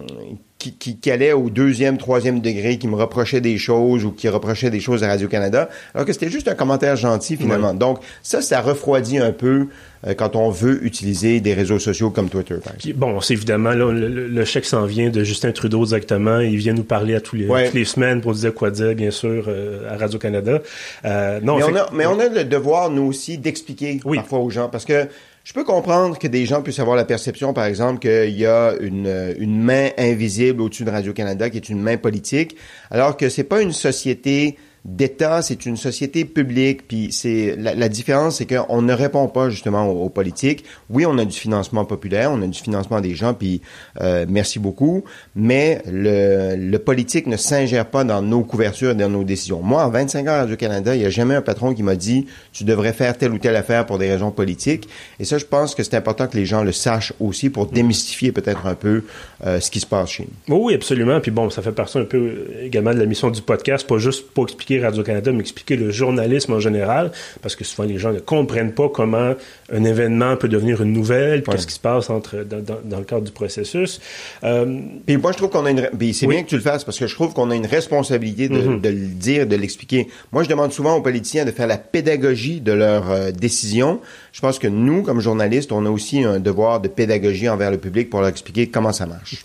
qui, 0.61 0.73
qui, 0.73 0.97
qui, 0.97 1.09
allaient 1.09 1.33
au 1.33 1.49
deuxième, 1.49 1.97
troisième 1.97 2.39
degré, 2.39 2.77
qui 2.77 2.87
me 2.87 2.95
reprochaient 2.95 3.41
des 3.41 3.57
choses 3.57 4.05
ou 4.05 4.11
qui 4.11 4.29
reprochaient 4.29 4.69
des 4.69 4.79
choses 4.79 5.03
à 5.03 5.07
Radio-Canada, 5.07 5.69
alors 5.95 6.05
que 6.05 6.13
c'était 6.13 6.29
juste 6.29 6.47
un 6.47 6.53
commentaire 6.53 6.95
gentil 6.95 7.35
finalement. 7.35 7.73
Donc 7.73 7.99
ça, 8.21 8.41
ça 8.41 8.61
refroidit 8.61 9.17
un 9.17 9.31
peu 9.31 9.67
euh, 10.05 10.13
quand 10.13 10.35
on 10.35 10.51
veut 10.51 10.85
utiliser 10.85 11.39
des 11.39 11.55
réseaux 11.55 11.79
sociaux 11.79 12.11
comme 12.11 12.29
Twitter. 12.29 12.57
Par 12.63 12.75
exemple. 12.75 12.95
Bon, 12.97 13.21
c'est 13.21 13.33
évidemment, 13.33 13.71
là, 13.71 13.91
le, 13.91 14.45
chèque 14.45 14.65
s'en 14.65 14.85
vient 14.85 15.09
de 15.09 15.23
Justin 15.23 15.51
Trudeau 15.51 15.83
directement. 15.83 16.39
Il 16.39 16.57
vient 16.57 16.73
nous 16.73 16.83
parler 16.83 17.15
à 17.15 17.21
tous 17.21 17.35
les, 17.35 17.47
toutes 17.47 17.73
les 17.73 17.85
semaines 17.85 18.21
pour 18.21 18.33
dire 18.33 18.53
quoi 18.53 18.69
dire, 18.69 18.93
bien 18.93 19.11
sûr, 19.11 19.45
euh, 19.47 19.91
à 19.91 19.97
Radio-Canada. 19.97 20.59
Euh, 21.05 21.39
non, 21.41 21.57
mais, 21.57 21.63
on 21.63 21.75
a, 21.75 21.89
mais 21.91 22.05
on 22.05 22.19
a 22.19 22.29
le 22.29 22.43
devoir, 22.43 22.91
nous 22.91 23.03
aussi, 23.03 23.39
d'expliquer 23.39 23.99
parfois 24.15 24.39
aux 24.39 24.49
gens, 24.51 24.69
parce 24.69 24.85
que 24.85 25.07
je 25.43 25.53
peux 25.53 25.63
comprendre 25.63 26.19
que 26.19 26.27
des 26.27 26.45
gens 26.45 26.61
puissent 26.61 26.79
avoir 26.79 26.95
la 26.95 27.05
perception, 27.05 27.53
par 27.53 27.65
exemple, 27.65 27.99
qu'il 27.99 28.37
y 28.37 28.45
a 28.45 28.73
une, 28.79 29.35
une 29.39 29.61
main 29.61 29.89
invisible 29.97 30.61
au-dessus 30.61 30.85
de 30.85 30.91
Radio-Canada, 30.91 31.49
qui 31.49 31.57
est 31.57 31.69
une 31.69 31.81
main 31.81 31.97
politique, 31.97 32.55
alors 32.91 33.17
que 33.17 33.27
c'est 33.29 33.43
pas 33.43 33.61
une 33.61 33.71
société 33.71 34.57
d'État, 34.83 35.43
c'est 35.43 35.67
une 35.67 35.77
société 35.77 36.25
publique, 36.25 36.87
puis 36.87 37.11
c'est 37.11 37.55
la, 37.55 37.75
la, 37.75 37.87
différence, 37.87 38.37
c'est 38.37 38.47
qu'on 38.47 38.81
ne 38.81 38.93
répond 38.93 39.27
pas 39.27 39.49
justement 39.49 39.87
aux, 39.87 40.09
politiques. 40.09 40.65
Oui, 40.89 41.05
on 41.05 41.17
a 41.19 41.25
du 41.25 41.37
financement 41.37 41.85
populaire, 41.85 42.31
on 42.31 42.41
a 42.41 42.47
du 42.47 42.59
financement 42.59 42.99
des 42.99 43.13
gens, 43.13 43.35
puis 43.35 43.61
euh, 44.01 44.25
merci 44.27 44.57
beaucoup, 44.57 45.03
mais 45.35 45.83
le, 45.85 46.55
le 46.55 46.79
politique 46.79 47.27
ne 47.27 47.37
s'ingère 47.37 47.85
pas 47.85 48.03
dans 48.03 48.23
nos 48.23 48.41
couvertures, 48.41 48.95
dans 48.95 49.09
nos 49.09 49.23
décisions. 49.23 49.61
Moi, 49.61 49.83
en 49.83 49.89
25 49.89 50.27
ans 50.27 50.31
à 50.31 50.37
Radio-Canada, 50.39 50.95
il 50.95 50.99
n'y 50.99 51.05
a 51.05 51.11
jamais 51.11 51.35
un 51.35 51.41
patron 51.41 51.75
qui 51.75 51.83
m'a 51.83 51.95
dit 51.95 52.25
tu 52.51 52.63
devrais 52.63 52.93
faire 52.93 53.15
telle 53.15 53.33
ou 53.33 53.37
telle 53.37 53.55
affaire 53.55 53.85
pour 53.85 53.99
des 53.99 54.09
raisons 54.09 54.31
politiques. 54.31 54.89
Et 55.19 55.25
ça, 55.25 55.37
je 55.37 55.45
pense 55.45 55.75
que 55.75 55.83
c'est 55.83 55.95
important 55.95 56.27
que 56.27 56.37
les 56.37 56.45
gens 56.45 56.63
le 56.63 56.71
sachent 56.71 57.13
aussi 57.19 57.51
pour 57.51 57.67
démystifier 57.67 58.31
peut-être 58.31 58.65
un 58.65 58.75
peu 58.75 59.03
euh, 59.45 59.59
ce 59.59 59.69
qui 59.69 59.79
se 59.79 59.85
passe 59.85 60.09
chez 60.09 60.27
nous. 60.47 60.55
Oui, 60.55 60.73
absolument. 60.73 61.19
Puis 61.19 61.29
bon, 61.29 61.51
ça 61.51 61.61
fait 61.61 61.71
partie 61.71 61.99
un 61.99 62.05
peu 62.05 62.47
également 62.61 62.93
de 62.93 62.99
la 62.99 63.05
mission 63.05 63.29
du 63.29 63.41
podcast, 63.43 63.87
pas 63.87 63.99
juste 63.99 64.27
pour 64.31 64.45
expliquer 64.45 64.70
m'expliquer 64.71 64.85
Radio-Canada, 64.85 65.31
m'expliquer 65.31 65.75
le 65.75 65.91
journalisme 65.91 66.53
en 66.53 66.59
général, 66.59 67.11
parce 67.41 67.55
que 67.55 67.63
souvent 67.63 67.87
les 67.87 67.97
gens 67.97 68.11
ne 68.11 68.19
comprennent 68.19 68.73
pas 68.73 68.89
comment 68.89 69.33
un 69.71 69.83
événement 69.83 70.37
peut 70.37 70.47
devenir 70.47 70.81
une 70.81 70.93
nouvelle, 70.93 71.43
qu'est-ce 71.43 71.67
qui 71.67 71.73
se 71.73 71.79
passe 71.79 72.09
entre, 72.09 72.43
dans, 72.43 72.63
dans, 72.83 72.99
le 72.99 73.05
cadre 73.05 73.23
du 73.23 73.31
processus. 73.31 73.99
Euh, 74.43 74.79
puis 75.05 75.17
moi, 75.17 75.31
je 75.31 75.37
trouve 75.37 75.49
qu'on 75.49 75.65
a 75.65 75.71
une... 75.71 75.89
c'est 76.13 76.27
bien 76.27 76.43
que 76.43 76.49
tu 76.49 76.55
le 76.55 76.61
fasses, 76.61 76.83
parce 76.83 76.99
que 76.99 77.07
je 77.07 77.15
trouve 77.15 77.33
qu'on 77.33 77.51
a 77.51 77.55
une 77.55 77.65
responsabilité 77.65 78.49
de, 78.49 78.61
mm-hmm. 78.61 78.81
de, 78.81 78.89
le 78.89 79.07
dire, 79.07 79.47
de 79.47 79.55
l'expliquer. 79.55 80.07
Moi, 80.31 80.43
je 80.43 80.49
demande 80.49 80.71
souvent 80.71 80.95
aux 80.95 81.01
politiciens 81.01 81.45
de 81.45 81.51
faire 81.51 81.67
la 81.67 81.77
pédagogie 81.77 82.61
de 82.61 82.71
leurs 82.71 83.11
euh, 83.11 83.31
décisions. 83.31 83.99
Je 84.31 84.41
pense 84.41 84.59
que 84.59 84.67
nous, 84.67 85.03
comme 85.03 85.19
journalistes, 85.19 85.71
on 85.71 85.85
a 85.85 85.89
aussi 85.89 86.23
un 86.23 86.39
devoir 86.39 86.79
de 86.79 86.87
pédagogie 86.87 87.49
envers 87.49 87.71
le 87.71 87.77
public 87.77 88.09
pour 88.09 88.21
leur 88.21 88.29
expliquer 88.29 88.67
comment 88.67 88.93
ça 88.93 89.05
marche. 89.05 89.43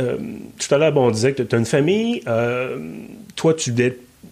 Euh, 0.00 0.16
tout 0.58 0.74
à 0.74 0.78
l'heure, 0.78 0.92
bon, 0.92 1.08
on 1.08 1.10
disait 1.10 1.32
que 1.32 1.42
tu 1.42 1.54
as 1.54 1.58
une 1.58 1.66
famille. 1.66 2.22
Euh, 2.26 2.78
toi, 3.36 3.54
tu 3.54 3.72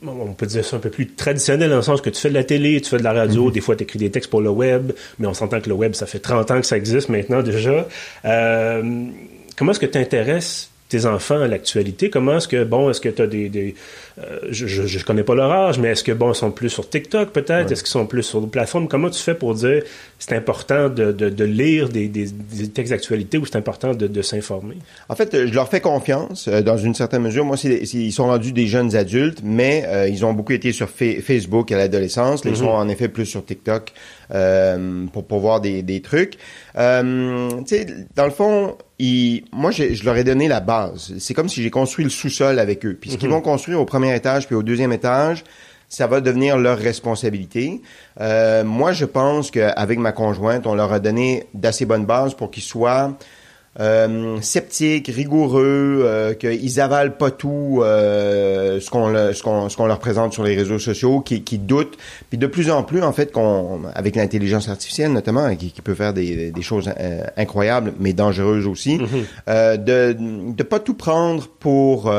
on 0.06 0.32
peut 0.34 0.46
dire 0.46 0.64
ça 0.64 0.76
un 0.76 0.80
peu 0.80 0.90
plus 0.90 1.08
traditionnel 1.08 1.70
dans 1.70 1.76
le 1.76 1.82
sens 1.82 2.00
que 2.00 2.10
tu 2.10 2.20
fais 2.20 2.28
de 2.28 2.34
la 2.34 2.44
télé, 2.44 2.80
tu 2.80 2.90
fais 2.90 2.98
de 2.98 3.04
la 3.04 3.12
radio, 3.12 3.48
mm-hmm. 3.48 3.52
des 3.52 3.60
fois 3.60 3.76
tu 3.76 3.84
écris 3.84 3.98
des 3.98 4.10
textes 4.10 4.30
pour 4.30 4.40
le 4.40 4.50
web, 4.50 4.92
mais 5.18 5.26
on 5.26 5.34
s'entend 5.34 5.60
que 5.60 5.68
le 5.68 5.74
web, 5.74 5.94
ça 5.94 6.06
fait 6.06 6.18
30 6.18 6.50
ans 6.50 6.60
que 6.60 6.66
ça 6.66 6.76
existe 6.76 7.08
maintenant 7.08 7.42
déjà. 7.42 7.86
Euh, 8.24 9.06
comment 9.56 9.72
est-ce 9.72 9.80
que 9.80 9.86
tu 9.86 9.98
intéresses 9.98 10.70
tes 10.88 11.06
enfants 11.06 11.40
à 11.40 11.48
l'actualité? 11.48 12.10
Comment 12.10 12.36
est-ce 12.36 12.48
que, 12.48 12.64
bon, 12.64 12.90
est-ce 12.90 13.00
que 13.00 13.08
tu 13.08 13.22
as 13.22 13.26
des... 13.26 13.48
des 13.48 13.74
euh, 14.18 14.38
je, 14.50 14.66
je, 14.66 15.04
connais 15.04 15.22
pas 15.22 15.34
leur 15.34 15.50
âge, 15.50 15.78
mais 15.78 15.88
est-ce 15.88 16.02
que, 16.02 16.12
bon, 16.12 16.32
ils 16.32 16.34
sont 16.34 16.50
plus 16.50 16.70
sur 16.70 16.88
TikTok 16.88 17.30
peut-être? 17.30 17.70
Est-ce 17.70 17.82
qu'ils 17.82 17.90
sont 17.90 18.06
plus 18.06 18.22
sur 18.22 18.40
des 18.40 18.48
plateformes? 18.48 18.88
Comment 18.88 19.10
tu 19.10 19.22
fais 19.22 19.34
pour 19.34 19.54
dire 19.54 19.82
c'est 20.18 20.34
important 20.34 20.88
de, 20.88 21.12
de, 21.12 21.28
de 21.28 21.44
lire 21.44 21.88
des, 21.88 22.08
des, 22.08 22.26
des, 22.26 22.68
textes 22.68 22.92
d'actualité 22.92 23.38
ou 23.38 23.46
c'est 23.46 23.56
important 23.56 23.94
de, 23.94 24.06
de 24.06 24.22
s'informer? 24.22 24.76
En 25.08 25.14
fait, 25.14 25.46
je 25.46 25.54
leur 25.54 25.68
fais 25.68 25.80
confiance 25.80 26.48
euh, 26.48 26.62
dans 26.62 26.76
une 26.76 26.94
certaine 26.94 27.22
mesure. 27.22 27.44
Moi, 27.44 27.56
c'est, 27.56 27.82
ils 27.82 28.12
sont 28.12 28.26
rendus 28.26 28.52
des 28.52 28.66
jeunes 28.66 28.96
adultes, 28.96 29.40
mais 29.44 29.84
euh, 29.86 30.08
ils 30.08 30.24
ont 30.24 30.32
beaucoup 30.32 30.52
été 30.52 30.72
sur 30.72 30.88
Facebook 30.90 31.70
à 31.70 31.76
l'adolescence. 31.76 32.42
Ils 32.44 32.52
mm-hmm. 32.52 32.56
sont 32.56 32.68
en 32.68 32.88
effet 32.88 33.08
plus 33.08 33.26
sur 33.26 33.44
TikTok 33.44 33.92
euh, 34.32 35.06
pour, 35.12 35.24
pour 35.24 35.38
voir 35.40 35.60
des, 35.60 35.82
des 35.82 36.00
trucs. 36.00 36.34
Euh, 36.76 37.50
tu 37.60 37.76
sais, 37.76 37.86
dans 38.14 38.24
le 38.24 38.30
fond, 38.30 38.76
moi, 39.52 39.70
je, 39.70 39.94
je, 39.94 40.04
leur 40.04 40.16
ai 40.16 40.24
donné 40.24 40.48
la 40.48 40.60
base. 40.60 41.14
C'est 41.18 41.34
comme 41.34 41.48
si 41.48 41.62
j'ai 41.62 41.70
construit 41.70 42.04
le 42.04 42.10
sous-sol 42.10 42.58
avec 42.58 42.84
eux. 42.84 42.96
Puis 43.00 43.10
ce 43.10 43.16
qu'ils 43.16 43.28
mhm. 43.28 43.36
vont 43.36 43.40
construire 43.40 43.80
au 43.80 43.84
premier 43.84 44.07
étage 44.14 44.46
puis 44.46 44.54
au 44.54 44.62
deuxième 44.62 44.92
étage, 44.92 45.44
ça 45.88 46.06
va 46.06 46.20
devenir 46.20 46.58
leur 46.58 46.78
responsabilité. 46.78 47.80
Euh, 48.20 48.62
moi, 48.62 48.92
je 48.92 49.04
pense 49.04 49.50
qu'avec 49.50 49.98
ma 49.98 50.12
conjointe, 50.12 50.66
on 50.66 50.74
leur 50.74 50.92
a 50.92 51.00
donné 51.00 51.46
d'assez 51.54 51.86
bonnes 51.86 52.04
bases 52.04 52.34
pour 52.34 52.50
qu'ils 52.50 52.62
soient 52.62 53.14
euh, 53.80 54.40
sceptiques, 54.40 55.08
rigoureux, 55.08 56.02
euh, 56.04 56.34
qu'ils 56.34 56.80
avalent 56.80 57.16
pas 57.16 57.30
tout 57.30 57.80
euh, 57.82 58.80
ce 58.80 58.90
qu'on 58.90 59.12
ce 59.32 59.42
qu'on 59.42 59.68
ce 59.68 59.76
qu'on 59.76 59.86
leur 59.86 59.98
présente 59.98 60.32
sur 60.32 60.42
les 60.42 60.56
réseaux 60.56 60.78
sociaux, 60.78 61.20
qui, 61.20 61.42
qui 61.42 61.58
doutent. 61.58 61.96
Puis 62.28 62.38
de 62.38 62.46
plus 62.46 62.70
en 62.70 62.82
plus, 62.82 63.02
en 63.02 63.12
fait, 63.12 63.32
qu'on 63.32 63.82
avec 63.94 64.16
l'intelligence 64.16 64.68
artificielle 64.68 65.12
notamment, 65.12 65.54
qui, 65.54 65.70
qui 65.70 65.82
peut 65.82 65.94
faire 65.94 66.12
des, 66.12 66.50
des 66.50 66.62
choses 66.62 66.90
euh, 66.98 67.22
incroyables, 67.36 67.92
mais 68.00 68.12
dangereuses 68.12 68.66
aussi, 68.66 68.98
mm-hmm. 68.98 69.06
euh, 69.48 69.76
de 69.76 70.16
de 70.18 70.62
pas 70.62 70.80
tout 70.80 70.94
prendre 70.94 71.48
pour 71.60 72.12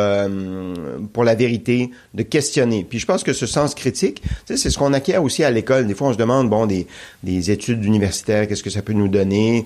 pour 1.13 1.23
la 1.23 1.35
vérité, 1.35 1.91
de 2.13 2.23
questionner. 2.23 2.85
Puis 2.89 2.99
je 2.99 3.05
pense 3.05 3.23
que 3.23 3.33
ce 3.33 3.45
sens 3.45 3.75
critique, 3.75 4.23
c'est 4.45 4.57
ce 4.57 4.77
qu'on 4.77 4.93
acquiert 4.93 5.23
aussi 5.23 5.43
à 5.43 5.51
l'école. 5.51 5.87
Des 5.87 5.93
fois, 5.93 6.09
on 6.09 6.13
se 6.13 6.17
demande 6.17 6.49
bon 6.49 6.65
des 6.65 6.87
des 7.23 7.51
études 7.51 7.83
universitaires, 7.83 8.47
qu'est-ce 8.47 8.63
que 8.63 8.69
ça 8.69 8.81
peut 8.81 8.93
nous 8.93 9.07
donner? 9.07 9.65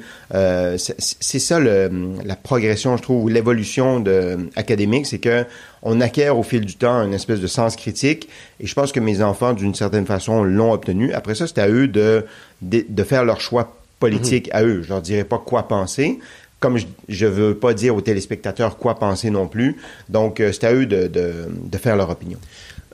C'est 0.77 1.39
ça 1.39 1.59
le 1.59 1.82
la 2.25 2.35
progression, 2.35 2.97
je 2.97 3.01
trouve, 3.01 3.23
ou 3.23 3.27
l'évolution 3.27 3.99
de, 3.99 4.49
académique, 4.55 5.05
c'est 5.05 5.19
que 5.19 5.45
on 5.81 6.01
acquiert 6.01 6.37
au 6.37 6.43
fil 6.43 6.65
du 6.65 6.75
temps 6.75 7.03
une 7.03 7.13
espèce 7.13 7.39
de 7.39 7.47
sens 7.47 7.75
critique. 7.75 8.29
Et 8.59 8.67
je 8.67 8.73
pense 8.73 8.91
que 8.91 8.99
mes 8.99 9.21
enfants, 9.21 9.53
d'une 9.53 9.75
certaine 9.75 10.05
façon, 10.05 10.43
l'ont 10.43 10.71
obtenu. 10.71 11.13
Après 11.13 11.35
ça, 11.35 11.47
c'est 11.47 11.59
à 11.59 11.67
eux 11.67 11.87
de, 11.87 12.25
de, 12.61 13.03
faire 13.03 13.25
leur 13.25 13.41
choix 13.41 13.75
politique 13.99 14.49
mm-hmm. 14.49 14.57
à 14.57 14.63
eux. 14.63 14.81
Je 14.83 14.89
leur 14.89 15.01
dirai 15.01 15.23
pas 15.23 15.37
quoi 15.37 15.67
penser. 15.67 16.19
Comme 16.59 16.77
je 17.09 17.25
ne 17.25 17.31
veux 17.31 17.55
pas 17.55 17.73
dire 17.73 17.93
aux 17.93 18.01
téléspectateurs 18.01 18.77
quoi 18.77 18.95
penser 18.95 19.29
non 19.29 19.47
plus. 19.47 19.75
Donc, 20.07 20.39
euh, 20.39 20.53
c'est 20.53 20.63
à 20.65 20.73
eux 20.73 20.85
de, 20.85 21.07
de, 21.07 21.49
de 21.49 21.77
faire 21.77 21.97
leur 21.97 22.09
opinion. 22.09 22.39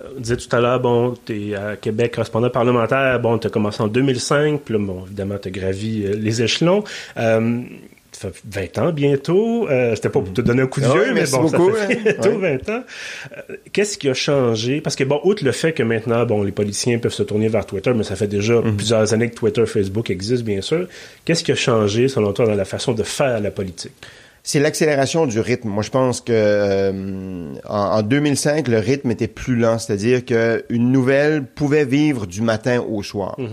Euh, 0.01 0.08
on 0.17 0.19
disait 0.19 0.38
tout 0.38 0.55
à 0.55 0.60
l'heure, 0.60 0.79
bon, 0.79 1.13
tu 1.25 1.51
es 1.51 1.55
à 1.55 1.75
Québec 1.75 2.13
correspondant 2.15 2.50
parlementaire, 2.50 3.19
bon, 3.19 3.38
tu 3.38 3.48
as 3.48 3.50
commencé 3.50 3.81
en 3.81 3.88
2005, 3.88 4.62
puis 4.62 4.74
là, 4.74 4.79
bon, 4.79 5.05
évidemment, 5.05 5.38
tu 5.41 5.50
as 5.50 5.51
gravi 5.51 6.05
euh, 6.05 6.15
les 6.15 6.41
échelons. 6.41 6.84
Euh, 7.17 7.62
ça 8.12 8.30
fait 8.32 8.70
20 8.75 8.78
ans 8.80 8.92
bientôt. 8.92 9.70
Euh, 9.70 9.96
C'était 9.96 10.10
pas 10.10 10.20
pour 10.20 10.34
te 10.34 10.42
donner 10.42 10.63
un 10.63 10.68
coup 10.68 10.82
de 10.82 10.86
ah 10.86 10.94
vieux, 10.94 11.13
mais 11.13 11.25
bon, 11.32 11.48
ça 11.48 11.58
fait 11.58 11.94
hein. 11.94 12.00
bientôt 12.04 12.39
20 12.39 12.70
ans. 12.70 12.84
Euh, 13.38 13.56
qu'est-ce 13.72 13.98
qui 13.98 14.10
a 14.10 14.13
changé? 14.13 14.82
Parce 14.82 14.96
que, 14.96 15.04
bon, 15.04 15.20
outre 15.24 15.44
le 15.44 15.51
fait 15.51 15.74
que 15.74 15.84
maintenant, 15.84 16.25
bon, 16.25 16.44
les 16.44 16.51
politiciens 16.51 17.00
peuvent 17.00 17.13
se 17.13 17.24
tourner 17.24 17.48
vers 17.48 17.66
Twitter, 17.66 17.94
mais 17.96 18.04
ça 18.04 18.16
fait 18.16 18.28
déjà 18.28 18.56
mhm. 18.56 18.75
plusieurs 18.75 19.13
années 19.13 19.30
que 19.30 19.36
Twitter, 19.36 19.66
Facebook 19.66 20.10
existent, 20.10 20.46
bien 20.46 20.62
sûr. 20.62 20.88
Qu'est-ce 21.25 21.44
qui 21.44 21.51
a 21.51 21.56
changé, 21.56 22.08
selon 22.08 22.34
toi, 22.34 22.46
dans 22.46 22.56
la 22.56 22.66
façon 22.66 22.94
de 22.94 23.04
faire 23.04 23.39
la 23.39 23.51
politique? 23.51 23.94
C'est 24.44 24.60
l'accélération 24.60 25.28
du 25.28 25.39
rythme. 25.39 25.70
Moi, 25.70 25.84
je 25.84 25.89
pense 25.89 26.22
que 26.22 26.32
euh, 26.34 27.54
en, 27.68 28.01
2005, 28.01 28.68
le 28.68 28.80
rythme 28.80 29.12
était 29.12 29.28
plus 29.28 29.56
lent, 29.56 29.78
c'est-à-dire 29.78 30.25
qu'une 30.25 30.92
nouvelle 30.92 31.44
pouvait 31.44 31.86
vivre 31.86 32.25
du 32.25 32.42
matin 32.42 32.82
au 32.82 33.04
soir. 33.04 33.36
Mhm. 33.38 33.50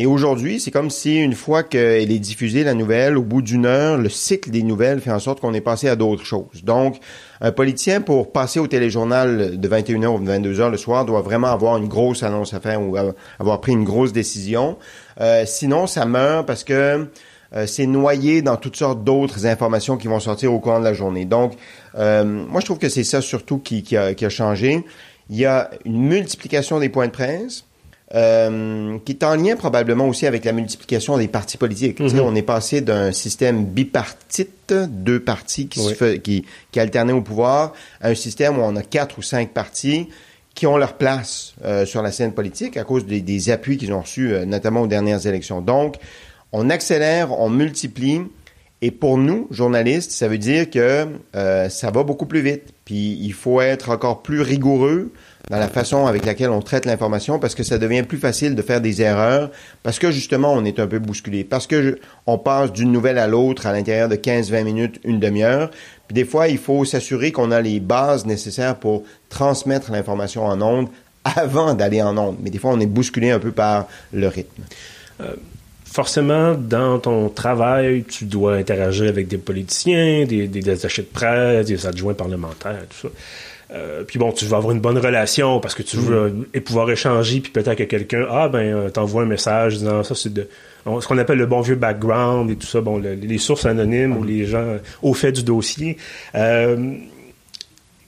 Et 0.00 0.06
aujourd'hui, 0.06 0.60
c'est 0.60 0.70
comme 0.70 0.90
si 0.90 1.18
une 1.18 1.34
fois 1.34 1.64
qu'elle 1.64 2.12
est 2.12 2.20
diffusée, 2.20 2.62
la 2.62 2.74
nouvelle, 2.74 3.18
au 3.18 3.22
bout 3.24 3.42
d'une 3.42 3.66
heure, 3.66 3.96
le 3.96 4.08
cycle 4.08 4.48
des 4.48 4.62
nouvelles 4.62 5.00
fait 5.00 5.10
en 5.10 5.18
sorte 5.18 5.40
qu'on 5.40 5.52
est 5.54 5.60
passé 5.60 5.88
à 5.88 5.96
d'autres 5.96 6.24
choses. 6.24 6.62
Donc, 6.62 7.00
un 7.40 7.50
politicien, 7.50 8.00
pour 8.00 8.30
passer 8.30 8.60
au 8.60 8.68
téléjournal 8.68 9.58
de 9.58 9.68
21h 9.68 10.06
ou 10.06 10.24
22h 10.24 10.70
le 10.70 10.76
soir, 10.76 11.04
doit 11.04 11.20
vraiment 11.20 11.48
avoir 11.48 11.78
une 11.78 11.88
grosse 11.88 12.22
annonce 12.22 12.54
à 12.54 12.60
faire 12.60 12.80
ou 12.80 12.96
avoir 13.40 13.60
pris 13.60 13.72
une 13.72 13.82
grosse 13.82 14.12
décision. 14.12 14.78
Euh, 15.20 15.42
sinon, 15.46 15.88
ça 15.88 16.06
meurt 16.06 16.46
parce 16.46 16.62
que 16.62 17.08
euh, 17.56 17.66
c'est 17.66 17.86
noyé 17.86 18.40
dans 18.40 18.56
toutes 18.56 18.76
sortes 18.76 19.02
d'autres 19.02 19.46
informations 19.46 19.96
qui 19.96 20.06
vont 20.06 20.20
sortir 20.20 20.54
au 20.54 20.60
cours 20.60 20.78
de 20.78 20.84
la 20.84 20.94
journée. 20.94 21.24
Donc, 21.24 21.54
euh, 21.96 22.22
moi, 22.22 22.60
je 22.60 22.66
trouve 22.66 22.78
que 22.78 22.88
c'est 22.88 23.02
ça 23.02 23.20
surtout 23.20 23.58
qui, 23.58 23.82
qui, 23.82 23.96
a, 23.96 24.14
qui 24.14 24.24
a 24.24 24.30
changé. 24.30 24.84
Il 25.28 25.36
y 25.36 25.44
a 25.44 25.70
une 25.84 26.02
multiplication 26.02 26.78
des 26.78 26.88
points 26.88 27.08
de 27.08 27.12
presse. 27.12 27.64
Euh, 28.14 28.98
qui 29.04 29.12
est 29.12 29.22
en 29.22 29.34
lien 29.34 29.54
probablement 29.54 30.08
aussi 30.08 30.26
avec 30.26 30.46
la 30.46 30.52
multiplication 30.52 31.18
des 31.18 31.28
partis 31.28 31.58
politiques. 31.58 32.00
Mhm. 32.00 32.20
On 32.20 32.34
est 32.34 32.42
passé 32.42 32.80
d'un 32.80 33.12
système 33.12 33.66
bipartite, 33.66 34.72
deux 34.72 35.20
partis 35.20 35.68
qui, 35.68 35.80
se 35.80 35.92
fait, 35.92 36.18
qui, 36.20 36.46
qui 36.72 36.80
alternaient 36.80 37.12
au 37.12 37.20
pouvoir, 37.20 37.74
à 38.00 38.08
un 38.08 38.14
système 38.14 38.58
où 38.58 38.62
on 38.62 38.76
a 38.76 38.82
quatre 38.82 39.18
ou 39.18 39.22
cinq 39.22 39.50
partis 39.50 40.08
qui 40.54 40.66
ont 40.66 40.78
leur 40.78 40.94
place 40.94 41.52
euh, 41.66 41.84
sur 41.84 42.00
la 42.00 42.10
scène 42.10 42.32
politique 42.32 42.78
à 42.78 42.84
cause 42.84 43.04
des, 43.04 43.20
des 43.20 43.50
appuis 43.50 43.76
qu'ils 43.76 43.92
ont 43.92 44.00
reçus, 44.00 44.32
euh, 44.32 44.46
notamment 44.46 44.80
aux 44.80 44.86
dernières 44.86 45.26
élections. 45.26 45.60
Donc, 45.60 45.96
on 46.50 46.70
accélère, 46.70 47.38
on 47.38 47.50
multiplie, 47.50 48.22
et 48.80 48.90
pour 48.90 49.18
nous, 49.18 49.48
journalistes, 49.50 50.12
ça 50.12 50.28
veut 50.28 50.38
dire 50.38 50.70
que 50.70 51.08
ça 51.32 51.90
va 51.90 52.04
beaucoup 52.04 52.26
plus 52.26 52.42
vite. 52.42 52.72
Puis 52.84 53.18
il 53.20 53.32
faut 53.32 53.60
être 53.60 53.90
encore 53.90 54.22
plus 54.22 54.40
rigoureux 54.40 55.12
dans 55.50 55.58
la 55.58 55.68
façon 55.68 56.06
avec 56.06 56.24
laquelle 56.24 56.50
on 56.50 56.60
traite 56.60 56.84
l'information 56.84 57.38
parce 57.38 57.54
que 57.54 57.62
ça 57.62 57.78
devient 57.78 58.02
plus 58.02 58.18
facile 58.18 58.54
de 58.54 58.62
faire 58.62 58.80
des 58.80 59.02
erreurs 59.02 59.50
parce 59.82 59.98
que 59.98 60.10
justement 60.10 60.52
on 60.52 60.64
est 60.64 60.78
un 60.78 60.86
peu 60.86 60.98
bousculé 60.98 61.44
parce 61.44 61.66
que 61.66 61.98
on 62.26 62.38
passe 62.38 62.72
d'une 62.72 62.92
nouvelle 62.92 63.18
à 63.18 63.26
l'autre 63.26 63.66
à 63.66 63.72
l'intérieur 63.72 64.08
de 64.08 64.16
15-20 64.16 64.64
minutes, 64.64 65.00
une 65.04 65.20
demi-heure. 65.20 65.70
Puis 66.06 66.14
des 66.14 66.24
fois, 66.24 66.48
il 66.48 66.58
faut 66.58 66.84
s'assurer 66.84 67.32
qu'on 67.32 67.50
a 67.50 67.60
les 67.60 67.80
bases 67.80 68.24
nécessaires 68.26 68.76
pour 68.76 69.04
transmettre 69.28 69.92
l'information 69.92 70.44
en 70.44 70.60
ondes 70.62 70.88
avant 71.24 71.74
d'aller 71.74 72.00
en 72.02 72.16
ondes. 72.16 72.36
Mais 72.40 72.50
des 72.50 72.58
fois, 72.58 72.70
on 72.72 72.80
est 72.80 72.86
bousculé 72.86 73.30
un 73.30 73.38
peu 73.38 73.52
par 73.52 73.86
le 74.12 74.28
rythme. 74.28 74.62
Euh, 75.20 75.34
forcément, 75.90 76.54
dans 76.54 76.98
ton 76.98 77.28
travail, 77.28 78.04
tu 78.04 78.24
dois 78.24 78.54
interagir 78.56 79.08
avec 79.08 79.28
des 79.28 79.38
politiciens, 79.38 80.24
des, 80.24 80.46
des, 80.46 80.60
des 80.60 80.86
achats 80.86 81.02
de 81.02 81.06
presse, 81.06 81.66
des 81.66 81.86
adjoints 81.86 82.14
parlementaires, 82.14 82.84
tout 82.90 83.08
ça. 83.08 83.14
Euh, 83.70 84.02
puis 84.04 84.18
bon, 84.18 84.32
tu 84.32 84.46
veux 84.46 84.54
avoir 84.54 84.72
une 84.72 84.80
bonne 84.80 84.96
relation 84.96 85.60
parce 85.60 85.74
que 85.74 85.82
tu 85.82 85.96
veux 85.98 86.46
mm. 86.54 86.60
pouvoir 86.60 86.90
échanger, 86.90 87.40
puis 87.40 87.52
peut-être 87.52 87.76
que 87.76 87.82
quelqu'un, 87.84 88.26
ah 88.30 88.48
ben, 88.48 88.60
euh, 88.60 88.88
t'envoie 88.90 89.22
un 89.22 89.26
message 89.26 89.78
disant 89.78 90.02
ça, 90.02 90.14
c'est 90.14 90.32
de 90.32 90.48
ce 90.86 91.06
qu'on 91.06 91.18
appelle 91.18 91.36
le 91.36 91.44
bon 91.44 91.60
vieux 91.60 91.74
background 91.74 92.50
et 92.50 92.56
tout 92.56 92.66
ça, 92.66 92.80
bon, 92.80 92.96
les 92.98 93.38
sources 93.38 93.66
anonymes 93.66 94.16
ou 94.16 94.20
mm. 94.20 94.26
les 94.26 94.46
gens 94.46 94.76
au 95.02 95.12
fait 95.12 95.32
du 95.32 95.42
dossier. 95.42 95.98
Euh, 96.34 96.94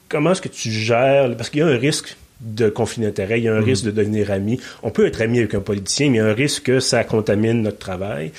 comment 0.09 0.31
est-ce 0.31 0.41
que 0.41 0.49
tu 0.49 0.71
gères, 0.71 1.35
parce 1.37 1.49
qu'il 1.49 1.59
y 1.59 1.63
a 1.63 1.67
un 1.67 1.77
risque 1.77 2.17
de 2.41 2.69
conflit 2.69 3.03
d'intérêt, 3.03 3.39
il 3.39 3.43
y 3.43 3.47
a 3.47 3.53
un 3.55 3.61
mm. 3.61 3.65
risque 3.65 3.85
de 3.85 3.91
devenir 3.91 4.31
ami. 4.31 4.59
On 4.83 4.91
peut 4.91 5.05
être 5.05 5.21
ami 5.21 5.39
avec 5.39 5.53
un 5.53 5.61
politicien, 5.61 6.09
mais 6.09 6.17
il 6.17 6.17
y 6.17 6.21
a 6.21 6.27
un 6.27 6.33
risque 6.33 6.63
que 6.63 6.79
ça 6.79 7.03
contamine 7.03 7.61
notre 7.61 7.79
travail. 7.79 8.31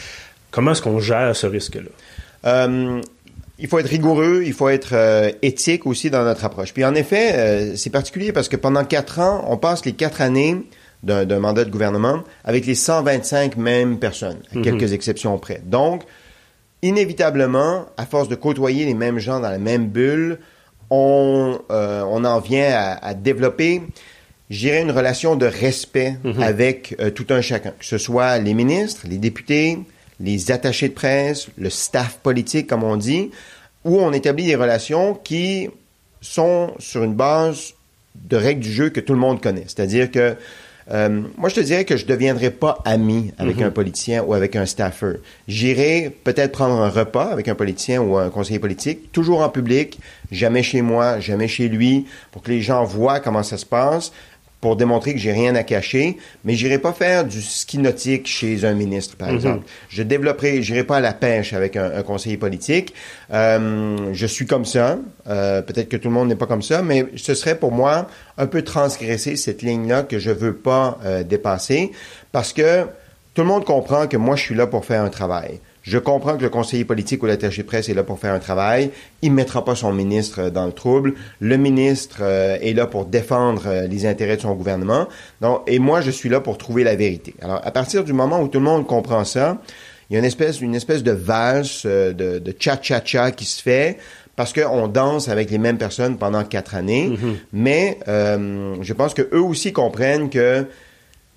Comment 0.51 0.73
est-ce 0.73 0.83
qu'on 0.83 1.01
gère 1.01 1.35
ce 1.35 1.47
risque-là? 1.47 1.91
il 3.63 3.69
faut 3.69 3.79
être 3.79 3.89
rigoureux, 3.89 4.43
il 4.45 4.53
faut 4.53 4.69
être 4.69 4.91
euh, 4.93 5.31
éthique 5.41 5.87
aussi 5.87 6.11
dans 6.11 6.25
notre 6.25 6.45
approche. 6.45 6.75
Puis 6.75 6.85
en 6.85 6.97
effet, 6.97 7.33
euh, 7.35 7.77
c'est 7.77 7.91
particulier 7.91 8.33
parce 8.33 8.49
que 8.49 8.57
pendant 8.57 8.85
quatre 8.85 9.21
ans, 9.21 9.45
on 9.49 9.57
passe 9.57 9.85
les 9.85 9.93
quatre 9.93 10.21
années 10.21 10.57
d'un 11.05 11.39
mandat 11.39 11.65
de 11.65 11.71
gouvernement 11.71 12.23
avec 12.45 12.67
les 12.67 12.75
125 12.75 13.57
mêmes 13.57 13.99
personnes, 13.99 14.39
à 14.53 14.59
mhm. 14.59 14.65
quelques 14.65 14.93
exceptions 14.93 15.37
près. 15.39 15.61
Donc, 15.65 16.03
inévitablement, 16.83 17.87
à 17.97 18.07
force 18.07 18.29
de 18.29 18.35
côtoyer 18.35 18.85
les 18.85 18.95
mêmes 18.95 19.19
gens 19.19 19.41
dans 19.41 19.51
la 19.51 19.59
même 19.59 19.89
bulle, 19.89 20.39
on, 20.91 21.59
euh, 21.71 22.03
on 22.09 22.25
en 22.25 22.41
vient 22.41 22.71
à, 22.73 23.05
à 23.05 23.15
développer 23.15 23.83
j'irais 24.53 24.83
une 24.83 24.91
relation 24.91 25.35
de 25.35 25.47
respect 25.47 26.17
avec 26.41 26.95
euh, 27.01 27.11
tout 27.11 27.27
un 27.31 27.41
chacun, 27.41 27.71
que 27.71 27.85
ce 27.85 27.99
soit 27.99 28.39
les 28.39 28.55
ministres, 28.55 29.07
les 29.09 29.19
députés, 29.19 29.79
les 30.21 30.53
attachés 30.53 30.89
de 30.89 30.95
presse, 30.95 31.49
le 31.57 31.71
staff 31.71 32.19
politique, 32.19 32.69
comme 32.69 32.85
on 32.85 32.97
dit, 32.97 33.31
où 33.85 33.99
on 33.99 34.12
établit 34.12 34.47
des 34.47 34.55
relations 34.55 35.15
qui 35.15 35.69
sont 36.21 36.75
sur 36.79 37.03
une 37.03 37.15
base 37.15 37.73
de 38.15 38.37
règles 38.37 38.61
du 38.61 38.71
jeu 38.71 38.91
que 38.91 39.01
tout 39.01 39.15
le 39.15 39.19
monde 39.19 39.41
connaît. 39.41 39.65
C'est-à-dire 39.67 40.11
que 40.11 40.37
euh, 40.91 41.23
moi, 41.37 41.49
je 41.49 41.55
te 41.55 41.61
dirais 41.61 41.85
que 41.85 41.97
je 41.97 42.05
ne 42.05 42.09
deviendrai 42.09 42.51
pas 42.51 42.79
ami 42.85 43.33
avec 43.39 43.61
un 43.62 43.71
politicien 43.71 44.23
ou 44.23 44.35
avec 44.35 44.57
un 44.57 44.67
staffer. 44.67 45.15
J'irai 45.47 46.17
peut-être 46.25 46.53
prendre 46.53 46.81
un 46.81 46.89
repas 46.89 47.27
avec 47.27 47.49
un 47.49 47.55
politicien 47.55 48.01
ou 48.01 48.17
un 48.17 48.31
conseiller 48.31 48.59
politique, 48.59 49.12
toujours 49.12 49.43
en 49.43 49.49
public, 49.49 50.01
jamais 50.31 50.62
chez 50.62 50.83
moi, 50.83 51.21
jamais 51.21 51.49
chez 51.49 51.69
lui, 51.69 52.07
pour 52.31 52.43
que 52.43 52.51
les 52.51 52.62
gens 52.62 52.85
voient 52.85 53.21
comment 53.21 53.43
ça 53.43 53.57
se 53.57 53.67
passe 53.67 54.12
pour 54.62 54.76
démontrer 54.76 55.12
que 55.12 55.19
j'ai 55.19 55.33
rien 55.33 55.57
à 55.57 55.64
cacher, 55.64 56.16
mais 56.45 56.54
j'irai 56.54 56.78
pas 56.78 56.92
faire 56.92 57.25
du 57.25 57.42
ski 57.42 57.78
nautique 57.78 58.28
chez 58.28 58.64
un 58.64 58.75
ministre, 58.75 59.16
par 59.16 59.28
exemple. 59.28 59.66
Je 59.88 60.04
développerai, 60.04 60.62
j'irai 60.62 60.85
pas 60.85 60.99
à 60.99 61.00
la 61.00 61.12
pêche 61.12 61.52
avec 61.52 61.76
un, 61.76 61.90
un 61.92 62.02
conseiller 62.04 62.37
politique. 62.37 62.95
Euh, 63.33 64.11
je 64.12 64.26
suis 64.26 64.47
comme 64.47 64.64
ça. 64.64 64.99
Euh, 65.28 65.62
Peut-être 65.62 65.88
que 65.88 65.97
tout 65.97 66.07
le 66.07 66.14
monde 66.14 66.28
n'est 66.28 66.37
pas 66.37 66.47
comme 66.47 66.62
ça, 66.62 66.81
mais 66.81 67.07
ce 67.16 67.35
serait 67.35 67.59
pour 67.59 67.73
moi 67.73 68.07
un 68.38 68.47
peu 68.47 68.62
transgresser 68.62 69.35
cette 69.35 69.62
ligne-là 69.62 70.04
que 70.04 70.21
je 70.21 70.31
veux 70.31 70.54
pas 70.54 70.97
euh, 71.04 71.25
dépasser, 71.25 71.90
parce 72.31 72.52
que 72.52 72.85
tout 73.35 73.42
le 73.42 73.49
monde 73.49 73.64
comprend 73.64 74.07
que 74.07 74.16
moi 74.16 74.37
je 74.37 74.42
suis 74.42 74.54
là 74.54 74.69
pour 74.69 74.85
faire 74.85 75.02
un 75.02 75.11
travail. 75.11 75.59
Je 75.83 75.99
comprends 75.99 76.37
que 76.37 76.43
le 76.43 76.49
conseiller 76.49 76.85
politique 76.85 77.23
ou 77.23 77.27
l'attaché 77.27 77.62
presse 77.62 77.89
est 77.89 77.95
là 77.95 78.05
pour 78.05 78.19
faire 78.19 78.33
un 78.33 78.39
travail. 78.39 78.91
Il 79.21 79.31
ne 79.31 79.35
mettra 79.35 79.65
pas 79.65 79.75
son 79.75 79.93
ministre 79.93 80.41
euh, 80.41 80.51
dans 80.51 80.67
le 80.67 80.73
trouble. 80.73 81.15
Le 81.41 81.57
ministre 81.57 82.19
euh, 82.21 82.57
est 82.61 82.73
là 82.73 82.87
pour 82.87 83.05
défendre 83.05 83.65
euh, 83.67 83.87
les 83.87 84.07
intérêts 84.07 84.37
de 84.37 84.43
son 84.43 84.55
gouvernement. 84.55 85.09
Donc, 85.41 85.62
et 85.67 85.79
moi, 85.79 86.01
je 86.01 86.11
suis 86.11 86.29
là 86.29 86.41
pour 86.41 86.57
trouver 86.57 86.85
la 86.85 86.95
vérité. 86.95 87.35
Alors, 87.43 87.61
à 87.65 87.71
partir 87.71 88.05
du 88.05 88.12
moment 88.12 88.41
où 88.41 88.49
tout 88.49 88.59
le 88.59 88.65
monde 88.65 88.87
comprend 88.87 89.25
ça, 89.25 89.59
il 90.09 90.15
y 90.15 90.17
a 90.17 90.19
une 90.19 90.25
espèce, 90.25 90.61
une 90.61 90.75
espèce 90.75 91.03
de 91.03 91.12
valse, 91.12 91.87
de, 91.87 92.12
de 92.12 92.55
cha-cha-cha 92.59 93.31
qui 93.31 93.45
se 93.45 93.62
fait 93.62 93.99
parce 94.37 94.53
qu'on 94.53 94.89
danse 94.89 95.29
avec 95.29 95.51
les 95.51 95.59
mêmes 95.59 95.79
personnes 95.79 96.17
pendant 96.17 96.45
quatre 96.45 96.75
années. 96.75 97.11
Mm-hmm. 97.11 97.35
Mais 97.53 97.99
euh, 98.09 98.77
je 98.81 98.93
pense 98.93 99.15
que 99.15 99.23
eux 99.33 99.43
aussi 99.43 99.73
comprennent 99.73 100.31
que 100.31 100.67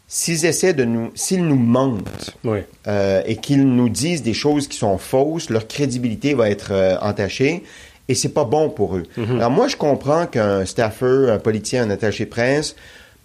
s'ils 0.08 0.46
essaient 0.46 0.74
de 0.74 0.84
nous, 0.86 1.12
s'ils 1.16 1.46
nous 1.46 1.56
mentent 1.58 2.32
Oui. 2.44 2.60
euh, 2.88 3.22
et 3.26 3.38
qu'ils 3.38 3.64
nous 3.68 3.90
disent 3.90 4.22
des 4.24 4.34
choses 4.34 4.68
qui 4.68 4.78
sont 4.78 4.98
fausses, 4.98 5.50
leur 5.50 5.68
crédibilité 5.68 6.34
va 6.34 6.50
être 6.50 6.72
euh, 6.72 6.96
entachée 7.02 7.64
et 8.08 8.14
c'est 8.16 8.30
pas 8.30 8.44
bon 8.44 8.70
pour 8.70 8.96
eux. 8.98 9.04
Alors 9.18 9.50
moi, 9.50 9.68
je 9.68 9.76
comprends 9.78 10.28
qu'un 10.28 10.64
staffer, 10.66 11.30
un 11.32 11.40
politicien, 11.40 11.84
un 11.84 11.90
attaché 11.90 12.26
de 12.26 12.30
presse 12.30 12.76